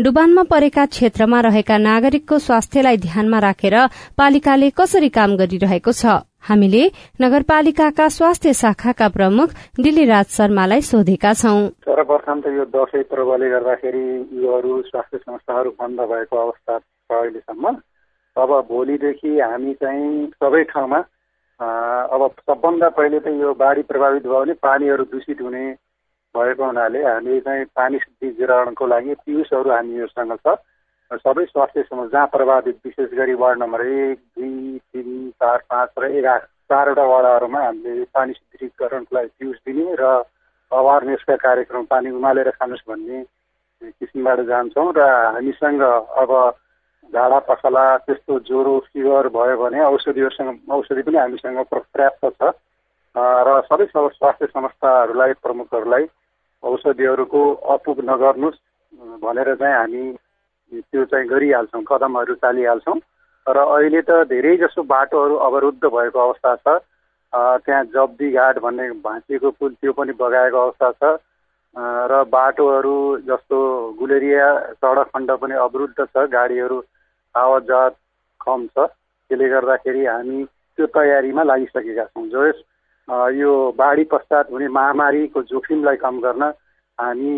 डुबानमा 0.00 0.42
परेका 0.50 0.86
क्षेत्रमा 0.86 1.40
रहेका 1.40 1.76
नागरिकको 1.78 2.38
स्वास्थ्यलाई 2.38 2.96
ध्यानमा 2.98 3.38
राखेर 3.38 3.76
पालिकाले 4.16 4.70
कसरी 4.70 5.08
काम 5.10 5.36
गरिरहेको 5.36 5.92
छ? 5.92 6.24
हामीले 6.40 6.84
नगरपालिकाका 7.20 8.08
स्वास्थ्य 8.08 8.52
शाखाका 8.54 9.08
प्रमुख 9.12 9.48
दिलीराज 9.76 10.26
शर्मालाई 10.32 10.80
सोधेका 10.80 11.32
छौं। 11.34 11.68
सर्वप्रथम 11.84 12.40
त 12.40 12.46
यो 12.56 12.64
दसैँ 12.72 13.04
पर्वले 13.12 13.48
गर्दाखेरि 13.50 14.04
योहरू 14.44 14.80
स्वास्थ्य 14.88 15.18
संस्थाहरू 15.18 15.70
बन्द 15.76 16.00
भएको 16.00 16.36
अवस्था 16.36 16.78
छ 16.78 17.12
अहिलेसम्म। 17.12 17.76
अब 18.36 18.50
भोलिदेखि 18.70 19.38
हामी 19.38 19.72
चाहिँ 19.74 20.26
सबै 20.40 20.62
ठाउँमा 20.72 21.00
अब 21.60 22.30
सबभन्दा 22.40 22.88
पहिले 22.88 23.18
त 23.20 23.28
यो 23.36 23.52
बाढी 23.54 23.82
प्रभावित 23.84 24.22
भयो 24.24 24.40
भने 24.40 24.52
पानीहरू 24.62 25.04
दूषित 25.06 25.40
हुने 25.40 25.64
भएको 26.34 26.64
हुनाले 26.64 27.02
हामी 27.04 27.40
चाहिँ 27.40 27.64
पानी 27.76 27.98
शुद्धिकरणको 27.98 28.86
लागि 28.86 29.14
पियुसहरू 29.20 29.70
हामीहरूसँग 29.70 30.36
छ। 30.38 30.56
सबै 31.20 31.44
स्वास्थ्य 31.44 31.82
समस्या 31.82 32.08
जहाँ 32.08 32.26
प्रभावित 32.26 32.76
विशेष 32.84 33.10
गरी 33.12 33.34
वार्ड 33.34 33.58
नम्बर 33.58 33.80
एक 33.82 34.18
दुई 34.38 34.78
तिन 34.78 35.30
चार 35.36 35.58
पाँच 35.70 35.88
र 35.98 36.10
एघार 36.16 36.38
चारवटा 36.70 37.04
वडाहरूमा 37.04 37.60
हामीले 37.60 38.04
पानी 38.14 38.32
शुद्धिकरणको 38.32 39.16
लागि 39.16 39.30
पियुस 39.38 39.56
दिने 39.66 39.94
र 40.00 40.06
अवेरनेसका 40.72 41.36
कार्यक्रम 41.36 41.84
पानी 41.84 42.10
उमालेर 42.10 42.50
खानुहोस् 42.56 42.88
भन्ने 42.88 43.22
किसिमबाट 43.92 44.40
जान्छौँ 44.46 44.92
र 44.96 45.08
हामीसँग 45.28 45.82
अब 45.82 46.30
झाडा 47.08 47.38
पसला 47.48 47.84
त्यस्तो 47.96 48.38
ज्वरो 48.38 48.78
फिभर 48.92 49.28
भयो 49.28 49.56
भने 49.56 49.80
औषधिहरूसँग 49.80 50.72
औषधि 50.72 51.02
पनि 51.02 51.18
हामीसँग 51.18 51.62
पर्याप्त 51.72 52.26
छ। 52.26 52.50
र 53.16 53.60
सबै 53.66 53.86
स्वास्थ्य 53.86 54.46
संस्थाहरूलाई 54.46 55.32
प्रमुखहरूलाई 55.42 56.04
औषधिहरूको 56.62 57.42
अपुग 57.74 58.00
नगर्नुहोस् 58.04 58.60
भनेर 59.22 59.54
चाहिँ 59.54 59.74
हामी 59.74 60.02
त्यो 60.72 61.04
चाहिँ 61.04 61.28
गरिहाल्छौँ 61.28 61.82
कदमहरू 61.82 62.34
चालिहाल्छौँ। 62.34 62.98
र 63.46 63.58
अहिले 63.58 64.02
त 64.02 64.22
धेरै 64.30 64.56
जसो 64.56 64.82
बाटोहरू 64.86 65.34
अवरुद्ध 65.48 65.84
भएको 65.84 66.18
अवस्था 66.20 66.54
छ। 66.56 66.78
त्यहाँ 67.64 67.84
जब्दी 67.94 68.30
घाट 68.30 68.58
भन्ने 68.58 68.90
भाँचिएको 69.02 69.50
पुल 69.50 69.72
त्यो 69.74 69.92
पनि 69.92 70.12
बगाएको 70.12 70.58
अवस्था 70.58 70.90
छ। 70.92 71.18
र 71.76 72.22
बाटोहरू 72.30 72.96
जस्तो 73.26 73.58
गुलेरिया 73.98 74.46
सडक 74.72 75.08
खण्ड 75.14 75.30
पनि 75.40 75.54
अवरुद्ध 75.64 75.98
छ। 76.00 76.26
गाडीहरू 76.32 76.80
आवत 77.34 77.62
जावत 77.68 77.94
कम 78.40 78.66
छ। 78.66 78.86
त्यसले 79.30 79.48
गर्दाखेरि 79.48 80.04
हामी 80.06 80.44
त्यो 80.44 80.86
तयारीमा 80.94 81.42
लागिसकेका 81.44 82.04
छौँ। 82.04 82.26
जो 82.28 82.46
यो 83.34 83.52
बाढी 83.78 84.04
पश्चात 84.10 84.50
हुने 84.50 84.68
महामारीको 84.70 85.42
जोखिमलाई 85.42 85.96
कम 85.96 86.18
गर्न 86.20 86.42
हामी 86.98 87.34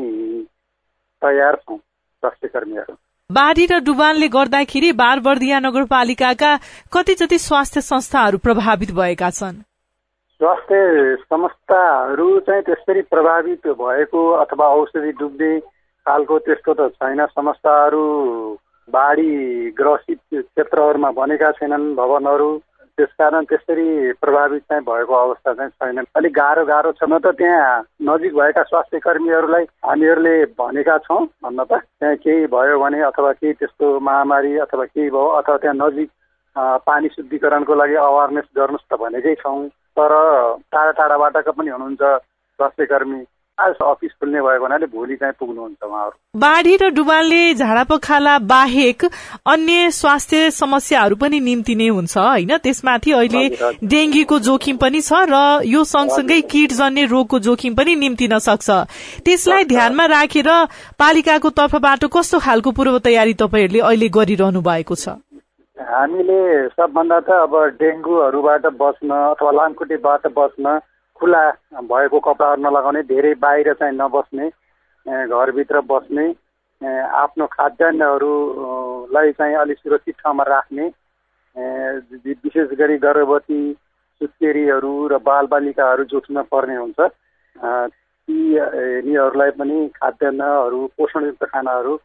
तयार 1.23 1.57
छौँ 1.57 1.77
स्वास्थ्य 1.77 2.49
कर्मीहरू 2.49 2.95
बाढी 3.31 3.67
र 3.67 3.79
डुबानले 3.81 4.29
गर्दाखेरि 4.29 4.93
बारबर्दिया 4.93 5.59
नगरपालिकाका 5.61 6.51
कति 6.93 7.15
जति 7.21 7.39
स्वास्थ्य 7.39 7.81
संस्थाहरू 7.83 8.39
प्रभावित 8.39 8.91
भएका 8.93 9.31
छन्? 9.31 9.63
स्वास्थ्य 10.43 11.17
संस्थाहरू 11.23 12.29
चाहिँ 12.41 12.63
त्यसरी 12.63 13.03
प्रभावित 13.07 13.67
भएको 13.79 14.23
अथवा 14.35 14.69
औषधि 14.69 15.11
डुब्ने 15.13 15.51
खालको 16.07 16.39
त्यस्तो 16.39 16.73
त 16.75 16.89
छैन 16.93 17.25
संस्थाहरू 17.29 18.03
बाढी 18.89 19.71
ग्रसित 19.71 20.19
क्षेत्रहरूमा 20.33 21.11
बनेका 21.11 21.51
छैनन् 21.53 21.85
भवनहरू 21.95 22.49
त्यसकारण 22.99 23.45
त्यसरी 23.45 24.13
प्रभावित 24.19 24.63
चाहिँ 24.63 24.83
भएको 24.83 25.15
अवस्था 25.17 25.53
चाहिँ 25.53 25.71
छैन 25.71 26.03
अलिक 26.17 26.33
गाह्रो 26.33 26.65
गाह्रो 26.67 26.93
छ 26.93 27.07
न 27.07 27.19
त 27.19 27.35
त्यहाँ 27.39 27.85
नजिक 28.03 28.35
भएका 28.35 28.63
स्वास्थ्य 28.65 28.99
कर्मीहरूलाई 28.99 29.65
हामीहरूले 29.85 30.35
भनेका 30.59 30.97
छौँ 31.07 31.21
भन्न 31.39 31.65
त 31.65 31.79
त्यहाँ 31.79 32.17
केही 32.17 32.47
भयो 32.51 32.81
भने 32.81 33.03
अथवा 33.03 33.33
केही 33.35 33.53
त्यस्तो 33.61 33.93
महामारी 34.01 34.59
अथवा 34.59 34.85
केही 34.87 35.11
भयो 35.11 35.29
अथवा 35.37 35.57
त्यहाँ 35.57 35.77
नजिक 35.77 36.11
पानी 36.83 37.09
शुद्धिकरणको 37.09 37.75
लागि 37.75 37.95
अवेरनेस 38.01 38.51
गर्नुहोस् 38.57 38.91
त 38.91 39.01
भनेकै 39.01 39.35
छौँ 39.37 39.63
तर 39.97 40.13
टाढा 40.73 40.91
टाढाबाटका 40.91 41.51
पनि 41.53 41.71
हुनुहुन्छ 41.71 42.01
स्वास्थ्य 42.01 42.87
कर्मी 42.87 43.21
अफिस 43.59 44.11
खुल्ने 44.21 44.41
भएको 44.43 44.65
हुनाले 44.65 44.87
भोलि 44.87 45.17
चाहिँ 45.17 45.35
पुग्नुहुन्छ 45.39 45.85
उहाँहरू। 45.85 46.17
बाढी 46.41 46.77
र 46.77 46.89
डुबानले 46.91 47.55
झाडा 47.55 47.83
पखाला 47.85 48.39
बाहेक 48.39 49.05
अन्य 49.47 49.91
स्वास्थ्य 49.93 50.51
समस्याहरू 50.51 51.17
पनि 51.17 51.41
निम्ति 51.41 51.75
नै 51.75 51.89
हुन्छ 51.89 52.17
होइन? 52.19 52.57
त्यसमाथि 52.59 53.13
अहिले 53.13 53.43
डेङ्गीको 53.85 54.39
जोखिम 54.49 54.77
पनि 54.77 55.01
छ 55.01 55.13
र 55.31 55.63
यो 55.69 55.85
सँगसँगै 55.85 56.41
किट 56.51 56.73
जन्य 56.73 57.05
रोगको 57.07 57.39
जोखिम 57.39 57.75
पनि 57.75 57.95
निम्तिन 57.95 58.39
सक्छ। 58.39 58.71
त्यसलाई 59.23 59.65
ध्यानमा 59.65 60.07
राखेर 60.07 60.51
पालिकाको 60.99 61.51
तर्फबाट 61.53 62.05
कस्तो 62.11 62.39
खालको 62.41 62.71
पूर्व 62.73 62.99
तयारी 62.99 63.35
तपाईँहरूले 63.35 63.81
अहिले 63.81 64.09
गरिरहनु 64.09 64.61
भएको 64.63 64.95
छ? 64.97 65.21
हामीले 65.77 66.69
सबभन्दा 66.71 67.19
त 67.21 67.31
अब 67.43 67.55
डेङ्गुहरूबाट 67.81 68.67
बच्न 68.77 69.11
अथवा 69.11 69.51
लामखुट्टेबाट 69.53 70.27
बच्न 70.37 70.79
खुला 71.21 71.43
भएको 71.89 72.19
कपडाहरू 72.21 72.63
नलगाउने 72.63 73.03
धेरै 73.09 73.33
बाहिर 73.41 73.73
चाहिँ 73.75 73.97
नबस्ने 73.97 74.49
घरभित्र 75.07 75.81
बस्ने 75.89 76.27
आफ्नो 77.17 77.47
खाद्यान्नहरूलाई 77.49 79.33
चाहिँ 79.33 79.57
अलिक 79.57 79.79
सुरक्षित 79.79 80.15
ठाउँमा 80.19 80.45
राख्ने 80.45 80.87
विशेष 81.57 82.77
गरी 82.79 82.97
गर्भवती 83.01 83.61
सुत्केरीहरू 84.21 84.95
र 85.09 85.19
बालबालिकाहरू 85.25 86.05
जोखिममा 86.07 86.43
पर्ने 86.53 86.77
हुन्छ। 86.77 87.01
ती 88.29 88.39
यिनीहरूलाई 88.55 89.51
पनि 89.59 89.79
खाद्यान्नहरू 89.97 90.87
पोषणयुक्त 90.99 91.45
खानाहरू 91.45 91.97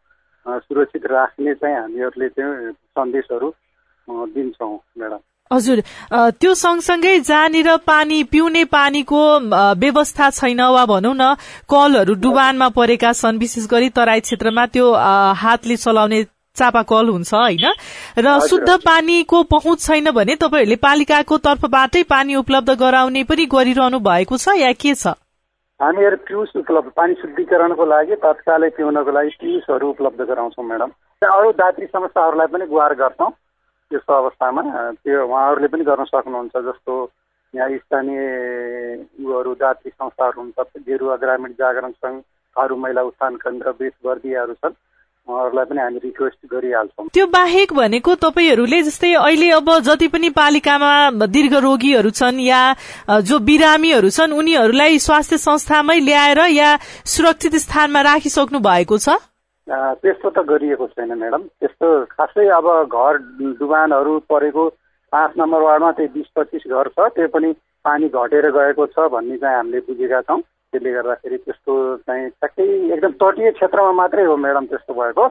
सुरक्षित 0.47 1.05
राख्ने 1.12 1.53
चाहिँ 1.55 1.75
हामीहरूले 1.75 2.29
चाहिँ 2.29 2.71
सन्देशहरू 2.71 3.49
दिन्छौँ 4.07 4.75
म्याडम। 4.97 5.19
हजुर 5.51 5.81
त्यो 6.39 6.53
सँगसँगै 6.55 7.19
जहाँनिर 7.19 7.75
पानी 7.88 8.23
पिउने 8.31 8.63
पानीको 8.67 9.19
व्यवस्था 9.79 10.29
छैन 10.29 10.62
वा 10.62 10.86
भनौँ 10.86 11.15
न 11.15 11.36
कलहरू 11.71 12.13
डुबानमा 12.23 12.69
परेका 12.69 13.12
छन् 13.13 13.39
विशेष 13.39 13.67
गरी 13.71 13.89
तराई 13.91 14.19
क्षेत्रमा 14.19 14.65
त्यो 14.65 14.91
हातले 15.36 15.75
चलाउने 15.77 16.23
चापाकल 16.57 17.10
हुन्छ 17.10 17.33
होइन? 17.33 17.65
र 18.17 18.39
शुद्ध 18.49 18.69
पानीको 18.81 19.43
पहुँच 19.45 19.81
छैन 19.81 20.12
भने 20.12 20.36
तपाईँहरूले 20.36 20.75
पालिकाको 20.81 21.38
तर्फबाटै 21.38 22.03
पानी 22.03 22.36
उपलब्ध 22.36 22.69
गराउने 22.79 23.23
पनि 23.23 23.45
गरिरहनु 23.45 23.99
भएको 23.99 24.38
छ 24.38 24.57
या 24.57 24.71
के 24.73 24.93
छ? 24.95 25.13
हामीहरू 25.80 26.18
पिउस 26.28 26.52
उपलब्ध 26.58 26.90
पानी 26.98 27.13
शुद्धिकरणको 27.22 27.86
लागि 27.86 28.16
तत्कालै 28.22 28.70
पिउनको 28.78 29.12
लागि 29.13 29.30
पिउसहरू 29.42 29.90
उपलब्ध 29.90 30.22
गराउँछौँ 30.30 30.66
म्याडम 30.66 30.92
अरू 31.22 31.52
दात्री 31.54 31.86
संस्थाहरूलाई 31.86 32.48
पनि 32.54 32.66
गुहार 32.66 32.94
गर्छौँ 32.98 33.30
त्यस्तो 33.92 34.13
अवस्थामा। 34.13 34.62
त्यो 35.06 35.26
उहाँहरूले 35.28 35.68
पनि 35.68 35.84
गर्न 35.86 36.04
सक्नुहुन्छ 36.10 36.58
जस्तो 36.68 36.94
यहाँ 37.54 37.70
स्थानीय 37.78 38.22
उहरू 39.22 39.54
जाति 39.62 39.90
संस्थाहरू 39.90 40.42
हुन्छ 40.42 40.82
गेरुवा 40.88 41.16
ग्रामीण 41.22 41.52
जागरण 41.62 41.92
सङ्घ 42.02 42.18
अरू 42.56 42.76
महिला 42.76 43.02
उत्थान 43.10 43.36
केन्द्र 43.46 43.70
वर्दियाहरू 44.06 44.54
छन्। 44.54 44.74
उहाँहरूलाई 45.28 45.66
पनि 45.66 45.80
हामी 45.82 46.00
रिक्वेस्ट 46.04 46.40
गरिहाल्छौँ। 46.48 47.08
त्यो 47.13 47.26
बाहेक 47.28 47.74
भनेको 47.74 48.16
तपाईँहरूले 48.16 48.82
जस्तै 48.84 49.13
अहिले 49.13 49.50
अब 49.52 49.70
जति 49.84 50.08
पनि 50.08 50.30
पालिकामा 50.32 50.92
दीर्घ 51.28 51.54
रोगीहरू 51.68 52.10
छन् 52.10 52.40
या 52.42 52.62
जो 53.22 53.40
बिरामीहरू 53.44 54.10
छन् 54.10 54.34
उनीहरूलाई 54.34 55.00
स्वास्थ्य 55.00 55.38
संस्थामै 55.38 56.00
ल्याएर 56.00 56.40
या 56.52 56.70
सुरक्षित 57.13 57.56
स्थानमा 57.60 58.02
राखिसक्नु 58.08 58.60
भएको 58.60 58.98
छ? 58.98 59.20
त्यस्तो 59.68 60.30
त 60.30 60.48
गरिएको 60.48 60.88
छैन 60.88 61.12
म्याडम। 61.13 61.42
त्यस्तो 61.60 61.88
खासै 62.08 62.48
अब 62.56 62.68
घर 62.88 63.18
दुकानहरू 63.60 64.20
परेको 64.32 64.63
पाँच 65.12 65.32
नम्बर 65.38 65.62
वार्डमा 65.62 65.92
त्यही 65.92 66.08
बिस 66.16 66.28
पच्चिस 66.36 66.63
घर 66.72 66.88
छ 66.96 67.08
त्यो 67.16 67.28
पनि 67.36 67.52
पानी 67.84 68.08
घटेर 68.08 68.46
गएको 68.52 68.86
छ 68.96 69.12
भन्ने 69.12 69.38
चाहिँ 69.38 69.58
हामीले 69.58 69.80
बुझेका 69.88 70.22
छौँ। 70.22 70.40
त्यसले 70.71 70.91
गर्दाखेरि 70.91 71.38
त्यस्तो 71.38 71.73
चाहिँ 71.97 72.30
ठ्याक्कै 72.30 72.67
एकदम 72.93 73.12
तटीय 73.21 73.51
क्षेत्रमा 73.51 73.91
मात्रै 73.91 74.25
हो 74.25 74.36
म्याडम 74.36 74.65
त्यस्तो 74.65 74.93
भएको। 74.93 75.27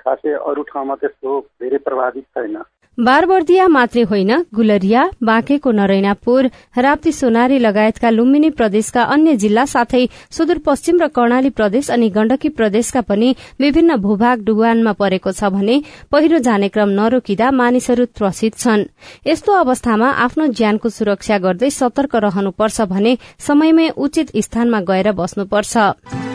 खासै 0.00 0.32
अरू 0.32 0.62
ठाउँमा 0.62 0.94
त्यस्तो 0.94 1.40
धेरै 1.60 1.78
प्रभावित 1.78 2.26
छैन। 2.34 2.56
बारबर्दिया 2.98 3.66
मात्रै 3.68 4.02
होइन 4.10 4.30
गुलरिया 4.54 5.02
बाँकेको 5.22 5.70
नरैनापुर 5.70 6.46
राप्ती 6.82 7.12
सोनारी 7.12 7.58
लगायतका 7.58 8.10
लुम्बिनी 8.10 8.50
प्रदेशका 8.58 9.02
अन्य 9.14 9.34
जिल्ला 9.36 9.64
साथै 9.72 10.00
सुदूरपश्चिम 10.36 10.98
र 11.02 11.06
कर्णाली 11.14 11.50
प्रदेश 11.54 11.90
अनि 11.94 12.08
गण्डकी 12.10 12.48
प्रदेशका 12.58 13.00
पनि 13.06 13.28
विभिन्न 13.60 13.96
भूभाग 14.02 14.42
डुबानमा 14.44 14.92
परेको 14.98 15.32
छ 15.32 15.54
भने 15.54 15.76
पहिरो 16.10 16.38
जाने 16.42 16.68
क्रम 16.74 16.90
नरोकिँदा 16.98 17.50
मानिसहरू 17.54 18.04
त्रसित 18.10 18.58
छन्। 18.58 18.86
यस्तो 19.26 19.52
अवस्थामा 19.56 20.08
आफ्नो 20.26 20.46
ज्यानको 20.58 20.88
सुरक्षा 20.90 21.38
गर्दै 21.38 21.70
सतर्क 21.72 22.16
रहनुपर्छ 22.26 22.80
भने 22.90 23.18
समयमै 23.46 23.88
उचित 23.96 24.34
स्थानमा 24.42 24.80
गएर 24.90 25.12
बस्नुपर्छ। 25.14 26.27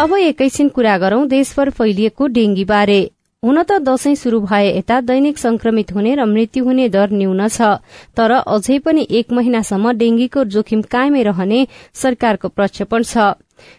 अब 0.00 0.12
एकैछिन 0.14 0.68
कुरा 0.68 0.96
गरौं 0.98 1.26
देशभर 1.28 1.68
फैलिएको 1.76 2.26
डेंगी 2.28 2.64
बारे 2.64 2.98
हुन 3.42 3.62
त 3.62 3.78
दशैं 3.82 4.14
शुरू 4.14 4.40
भए 4.40 4.66
यता 4.68 5.00
दैनिक 5.00 5.38
संक्रमित 5.38 5.92
हुने 5.94 6.14
र 6.14 6.24
मृत्यु 6.26 6.64
हुने 6.64 6.88
दर 6.96 7.10
न्यून 7.12 7.40
छ 7.48 7.70
तर 8.16 8.30
अझै 8.36 8.78
पनि 8.84 9.06
एक 9.20 9.32
महिनासम्म 9.32 9.92
डेंगीको 10.02 10.44
जोखिम 10.52 10.82
कायमै 10.92 11.22
रहने 11.28 11.66
सरकारको 12.02 12.48
प्रक्षेपण 12.50 13.02
छ। 13.04 13.32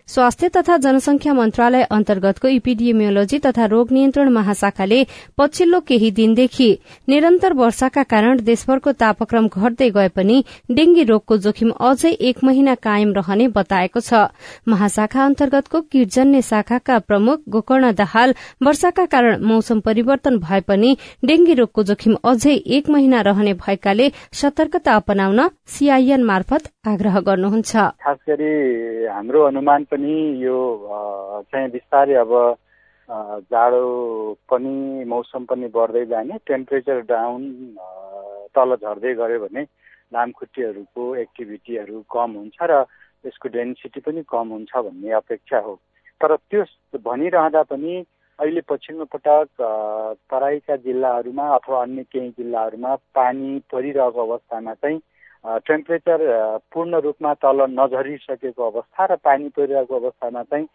स्वास्थ्य 0.08 0.50
तथा 0.50 0.78
जनसंख्या 0.78 1.34
मन्त्रालय 1.34 1.84
अन्तर्गतको 1.92 2.48
इपिडिमियोलोजी 2.50 3.40
तथा 3.40 3.66
रोग 3.66 3.92
नियन्त्रण 3.92 4.30
महाशाखाले 4.30 5.00
पछिल्लो 5.38 5.80
केही 5.88 6.12
दिनदेखि 6.12 6.70
निरन्तर 7.10 7.54
वर्षाका 7.54 8.04
कारण 8.06 8.44
देशभरको 8.44 8.92
तापक्रम 9.02 9.48
घट्दै 9.48 9.90
गए 9.90 10.10
पनि 10.10 10.44
डेंगी 10.72 11.04
रोगको 11.04 11.38
जोखिम 11.38 11.70
अझै 11.82 12.12
एक 12.30 12.44
महिना 12.44 12.76
कायम 12.84 13.14
रहने 13.14 13.48
बताएको 13.56 14.00
छ। 14.00 14.14
महाशाखा 14.68 15.24
अन्तर्गतको 15.26 15.82
किटजन्य 15.92 16.42
शाखाका 16.44 16.98
प्रमुख 17.08 17.40
गोकर्ण 17.50 17.92
दाहाल 17.94 18.34
वर्षाका 18.64 19.06
कारण 19.08 19.44
मौसम 19.46 19.80
परिवर्तन 19.80 20.38
भए 20.40 20.62
पनि 20.68 20.90
डेंगी 21.26 21.54
रोगको 21.54 21.84
जोखिम 21.84 22.14
अझै 22.26 22.56
एक 22.78 22.90
महिना 22.90 23.22
रहने 23.22 23.54
भएकाले 23.56 24.12
सतर्कता 24.34 24.96
अपनाउन 24.96 25.40
सीआईएन 25.68 26.24
मार्फत 26.24 26.64
आग्रह 26.88 27.20
गर्नुहुन्छ। 27.22 27.76
अनुमान 29.68 29.84
पनि 29.92 30.16
यो 30.40 30.58
चाहिँ 31.52 31.70
बिस्तारै 31.72 32.14
अब 32.16 32.32
जाडो 33.52 33.84
पनि 34.48 35.04
मौसम 35.06 35.44
पनि 35.44 35.68
बढ्दै 35.76 36.04
जाने 36.08 36.38
टेम्परेचर 36.48 37.02
डाउन 37.04 37.44
तल 38.56 38.76
झर्दै 38.78 39.14
गयो 39.20 39.40
भने 39.44 39.64
लामखुट्टेहरूको 40.16 41.04
एक्टिभिटीहरू 41.24 42.00
कम 42.08 42.32
हुन्छ 42.40 42.58
र 42.64 42.80
यसको 43.28 43.50
डेन्सिटी 43.52 44.00
पनि 44.08 44.24
कम 44.32 44.48
हुन्छ 44.56 44.72
भन्ने 44.88 45.12
अपेक्षा 45.20 45.60
हो। 45.60 45.76
तर 46.22 46.36
त्यो 46.48 46.64
भनिरहँदा 47.04 47.64
पनि 47.68 47.94
अहिले 48.40 48.62
पछिल्लो 48.72 49.06
पटक 49.12 49.48
तराईका 50.32 50.76
जिल्लाहरूमा 50.88 51.46
अथवा 51.56 51.82
अन्य 51.84 52.04
केही 52.08 52.30
जिल्लाहरूमा 52.40 52.96
पानी 53.20 53.60
परिरहेको 53.68 54.28
अवस्थामा 54.28 54.74
चाहिँ 54.80 55.00
टेम्परेचर 55.48 56.20
पूर्ण 56.74 57.00
रूपमा 57.02 57.34
तल 57.44 57.62
नझरिसकेको 57.72 58.70
अवस्था 58.70 59.06
र 59.06 59.16
पानी 59.24 59.50
परिरहेको 59.56 59.96
अवस्थामा 59.96 60.44
चाहिँ 60.44 60.66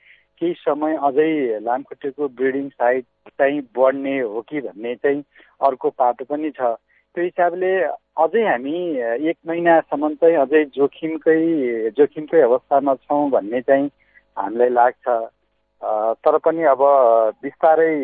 केही 0.41 0.53
समय 0.59 0.97
अझै 1.09 1.61
लामखुट्टेको 1.61 2.29
ब्रिडिङ 2.29 2.69
साइड 2.69 3.05
चाहिँ 3.29 3.61
बढ्ने 3.77 4.19
हो 4.21 4.41
कि 4.49 4.61
भन्ने 4.61 4.95
चाहिँ 4.95 5.23
अर्को 5.61 5.91
पाटो 5.91 6.25
पनि 6.25 6.51
छ। 6.51 6.73
त्यो 7.15 7.25
हिसाबले 7.25 7.73
अझै 8.17 8.45
हामी 8.49 8.77
एक 9.29 9.37
महिनासम्म 9.47 10.15
चाहिँ 10.15 10.37
अझै 10.37 10.65
जोखिमकै 10.77 11.39
जोखिमकै 11.97 12.41
अवस्थामा 12.41 12.95
छौँ 12.95 13.31
भन्ने 13.31 13.61
चाहिँ 13.61 13.89
हामीलाई 14.37 14.69
लाग्छ। 14.69 15.09
तर 16.25 16.39
पनि 16.39 16.63
अब 16.73 16.83
बिस्तारै 17.43 17.95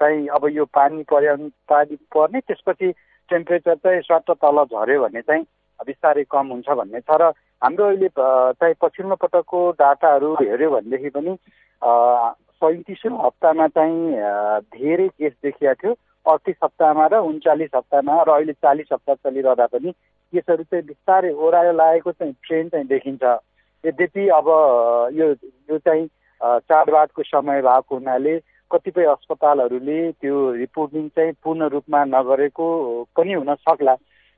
चाहिँ 0.00 0.26
अब 0.34 0.48
यो 0.50 0.64
पानी 0.74 1.02
पर्यो 1.10 1.36
पानी 1.68 1.96
पर्ने 2.10 2.40
त्यसपछि 2.40 2.90
टेम्परेचर 3.30 3.74
चाहिँ 3.76 4.00
स्वाट 4.02 4.30
तल 4.42 4.64
झऱ्यो 4.64 5.02
भने 5.02 5.20
चाहिँ 5.22 5.44
बिस्तारै 5.84 6.24
कम 6.30 6.46
हुन्छ 6.52 6.68
भन्ने। 6.70 7.00
छ 7.00 7.10
र 7.20 7.32
हाम्रो 7.62 7.84
अहिले 7.84 8.08
चाहिँ 8.16 8.74
पछिल्लो 8.80 9.16
पटकको 9.16 9.60
डाटाहरू 9.80 10.34
हेऱ्यो 10.40 10.70
भनेदेखि 10.70 11.10
पनि 11.16 11.36
सैतिसौँ 12.56 13.18
हप्तामा 13.24 13.66
चाहिँ 13.68 14.00
धेरै 14.72 15.08
केस 15.08 15.32
देखिएको 15.44 15.74
थियो। 15.74 15.92
अडतिस 16.26 16.56
हप्तामा 16.64 17.06
र 17.06 17.14
उन्चालिस 17.22 17.70
हप्तामा 17.74 18.22
र 18.22 18.30
अहिले 18.30 18.52
चालिस 18.52 18.88
हप्ता 18.92 19.14
चलिरहँदा 19.14 19.66
पनि 19.72 19.90
केसहरू 20.32 20.62
चाहिँ 20.64 20.84
बिस्तारै 20.86 21.30
ओह्रालो 21.32 21.72
लागेको 21.72 22.12
चाहिँ 22.12 22.34
ट्रेन 22.44 22.68
चाहिँ 22.68 22.86
देखिन्छ। 22.86 23.24
यद्यपि 23.84 24.28
अब 24.34 24.48
यो 25.14 25.26
यो 25.70 25.78
चाहिँ 25.78 26.06
चाडबाडको 26.66 27.22
समय 27.22 27.62
भएको 27.62 27.94
हुनाले 27.94 28.34
कतिपय 28.70 29.04
अस्पतालहरूले 29.06 30.00
त्यो 30.20 30.34
रिपोर्टिङ 30.52 31.08
चाहिँ 31.14 31.32
पूर्ण 31.44 31.68
रूपमा 31.70 32.04
नगरेको 32.04 32.66
पनि 33.16 33.32
हुन 33.32 33.54
सक्ला। 33.54 33.94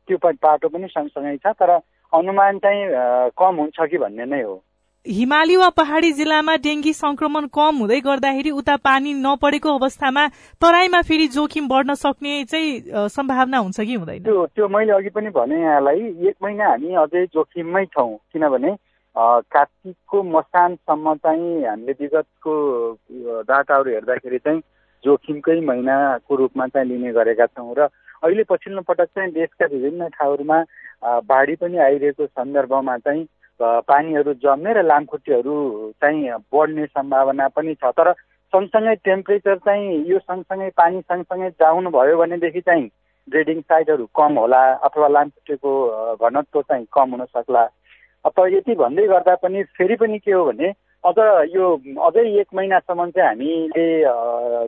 त्यो 0.08 0.16
बाटो 0.24 0.68
पनि 0.68 0.86
सँगसँगै 0.88 1.36
छ 1.36 1.52
तर 1.60 1.70
अनुमान 2.12 2.58
चाहिँ 2.58 3.30
कम 3.36 3.56
हुन्छ 3.60 3.76
कि 3.90 3.98
भन्ने 3.98 4.24
नै 4.24 4.42
हो। 4.42 4.56
हिमाली 5.06 5.56
वा 5.56 5.68
पहाड़ी 5.70 6.10
जिल्लामा 6.12 6.54
डेंगी 6.64 6.92
संक्रमण 6.92 7.46
कम 7.54 7.76
हुँदै 7.80 8.00
गर्दाखेरि 8.00 8.50
उता 8.50 8.76
पानी 8.76 9.12
नपरेको 9.14 9.76
अवस्थामा 9.78 10.26
तराईमा 10.60 11.00
फेरि 11.08 11.26
जोखिम 11.36 11.68
बढ्न 11.68 11.94
सक्ने 11.94 12.32
चाहिँ 12.44 13.08
सम्भावना 13.08 13.58
हुन्छ 13.58 13.80
कि 13.80 13.94
हुँदैन? 13.94 14.22
त्यो 14.24 14.46
त्यो 14.46 14.68
मैले 14.68 14.92
अघि 14.92 15.10
पनि 15.14 15.30
भने 15.30 15.60
यहाँलाई 15.62 16.00
एक 16.28 16.36
महिना 16.42 16.68
हामी 16.68 16.94
अझै 17.04 17.24
जोखिममै 17.34 17.84
छौँ 17.84 18.16
किनभने 18.32 18.74
कार्तिकको 19.16 20.22
मसानसम्म 20.22 21.14
चाहिँ 21.14 21.64
हामीले 21.64 21.92
विगतको 22.00 22.52
डाटाहरू 23.48 23.90
हेर्दाखेरि 23.90 24.38
चाहिँ 24.38 24.60
जोखिमकै 25.04 25.60
महिनाको 25.60 26.34
रूपमा 26.36 26.66
चाहिँ 26.68 26.88
लिने 26.88 27.12
गरेका 27.12 27.46
छौँ 27.46 27.74
र 27.78 27.88
अहिले 28.22 28.44
पछिल्लो 28.50 28.82
पटक 28.82 29.08
चाहिँ 29.14 29.32
देशका 29.32 29.66
विभिन्न 29.72 30.08
ठाउँहरूमा 30.08 30.58
बाढी 31.24 31.54
पनि 31.56 31.78
आइरहेको 31.78 32.26
सन्दर्भमा 32.26 32.96
चाहिँ 32.98 33.26
पानीहरू 33.60 34.32
जम्ने 34.42 34.72
र 34.72 34.82
लामखुट्टेहरू 34.82 35.54
चाहिँ 36.00 36.30
बढ्ने 36.52 36.86
सम्भावना 36.86 37.48
पनि 37.48 37.74
छ। 37.74 37.92
तर 37.98 38.12
सँगसँगै 38.52 38.94
टेम्परेचर 39.04 39.56
चाहिँ 39.66 40.04
यो 40.10 40.18
सँगसँगै 40.18 40.70
पानी 40.76 41.00
सँगसँगै 41.00 41.50
जाउनु 41.60 41.90
भयो 41.90 42.16
भनेदेखि 42.18 42.60
चाहिँ 42.60 42.88
ब्रिडिङ 43.28 43.60
साइटहरू 43.60 44.06
कम 44.16 44.38
होला 44.38 44.62
अथवा 44.88 45.08
लामखुट्टेको 45.08 45.72
घनत्व 46.16 46.62
चाहिँ 46.62 46.86
कम 46.92 47.10
हुन 47.10 47.24
सक्ला। 47.24 47.64
अथवा 48.24 48.46
यति 48.56 48.74
भन्दै 48.74 49.06
गर्दा 49.06 49.34
पनि 49.42 49.62
फेरि 49.76 49.96
पनि 49.96 50.18
के 50.18 50.32
हो 50.32 50.44
भने 50.44 50.72
अझ 51.04 51.18
यो 51.54 51.66
अझै 52.06 52.24
एक 52.40 52.48
महिनासम्म 52.54 53.10
चाहिँ 53.10 53.28
हामीले 53.28 53.84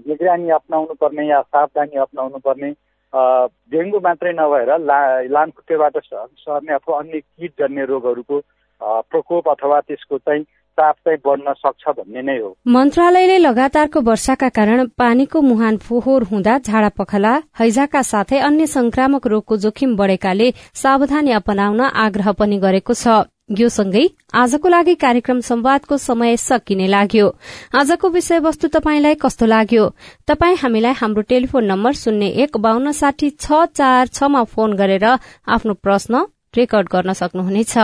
निगरानी 0.07 0.51
अप्नाउनु 0.59 0.95
पर्ने 1.01 1.27
या 1.29 1.41
सावधानी 1.43 1.97
अप्नाउनु 2.01 2.39
पर्ने 2.45 2.71
डेङ्गु 3.14 3.99
मात्रै 4.05 4.33
नभएर 4.33 4.70
ला 4.87 5.01
लामखुट्टेबाट 5.35 5.96
सर्ने 6.07 6.75
अथवा 6.75 6.99
अन्य 6.99 7.20
किट 7.20 7.53
जन्ने 7.59 7.85
रोगहरूको 7.87 8.40
प्रकोप 8.81 9.49
अथवा 9.49 9.81
त्यसको 9.81 10.18
चाहिँ 10.18 10.42
चाप 10.79 10.96
चाहिँ 11.05 11.18
बढ्न 11.25 11.53
सक्छ 11.53 11.88
भन्ने 11.88 12.23
नै 12.23 12.37
हो। 12.38 12.51
मन्त्रालयले 12.66 13.38
लगातारको 13.38 14.01
वर्षाका 14.01 14.49
कारण 14.49 14.85
पानीको 14.99 15.40
मुहान 15.42 15.77
फोहोर 15.87 16.23
हुँदा 16.31 16.57
झाडा 16.59 16.88
पखला 16.99 17.33
हैजाका 17.61 18.03
साथै 18.03 18.38
अन्य 18.49 18.66
संक्रामक 18.66 19.27
रोगको 19.27 19.57
जोखिम 19.57 19.96
बढ़ेकाले 19.96 20.51
सावधानी 20.75 21.33
अपनाउन 21.33 21.81
आग्रह 21.81 22.33
पनि 22.38 22.59
गरेको 22.59 22.94
छ। 22.94 23.27
यो 23.51 23.69
सँगै 23.69 24.07
आजको 24.33 24.69
लागि 24.69 24.95
कार्यक्रम 24.95 25.41
संवादको 25.43 25.97
समय 25.99 26.37
सकिने 26.39 26.87
लाग्यो। 26.87 27.27
आजको 27.75 28.09
विषयवस्तु 28.09 28.69
तपाईँलाई 28.71 29.15
कस्तो 29.19 29.47
लाग्यो? 29.47 29.85
तपाई 30.29 30.55
हामीलाई 30.63 30.95
हाम्रो 30.95 31.23
टेलिफोन 31.27 31.65
नम्बर 31.67 31.93
शून्य 31.93 32.27
एक 32.43 32.57
बान्न 32.57 32.93
साठी 32.95 33.31
छ 33.37 33.67
चार 33.75 34.07
छमा 34.09 34.43
फोन 34.47 34.77
गरेर 34.77 35.05
आफ्नो 35.05 35.75
प्रश्न 35.83 36.27
रेकर्ड 36.57 36.89
गर्न 36.91 37.13
सक्नुहुनेछ। 37.13 37.75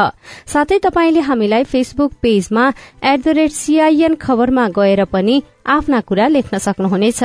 साथै 0.46 0.78
तपाईँले 0.86 1.20
हामीलाई 1.20 1.64
फेसबुक 1.64 2.12
पेजमा 2.22 2.64
एट 3.02 3.20
द 3.22 3.28
रेट 3.38 3.50
सीआईएन 3.52 4.14
खबरमा 4.18 4.66
गएर 4.70 5.04
पनि 5.06 5.42
आफ्ना 5.66 6.00
कुरा 6.00 6.26
लेख्न 6.28 6.58
सक्नुहुनेछ। 6.58 7.22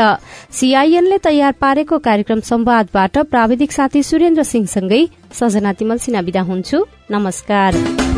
सीआईएनले 0.51 1.17
तयार 1.17 1.53
पारेको 1.61 1.97
कार्यक्रम 1.97 2.39
संवादबाट 2.41 3.17
प्राविधिक 3.29 3.71
साथी 3.71 4.03
सुरेन्द्र 4.03 4.43
सिंहसँगै 4.43 5.01
सजना 5.33 5.73
तिमल 5.73 5.97
सिना 5.97 6.19
विदा 6.21 6.41
हुन्छु। 6.41 6.85
नमस्कार। 7.11 8.10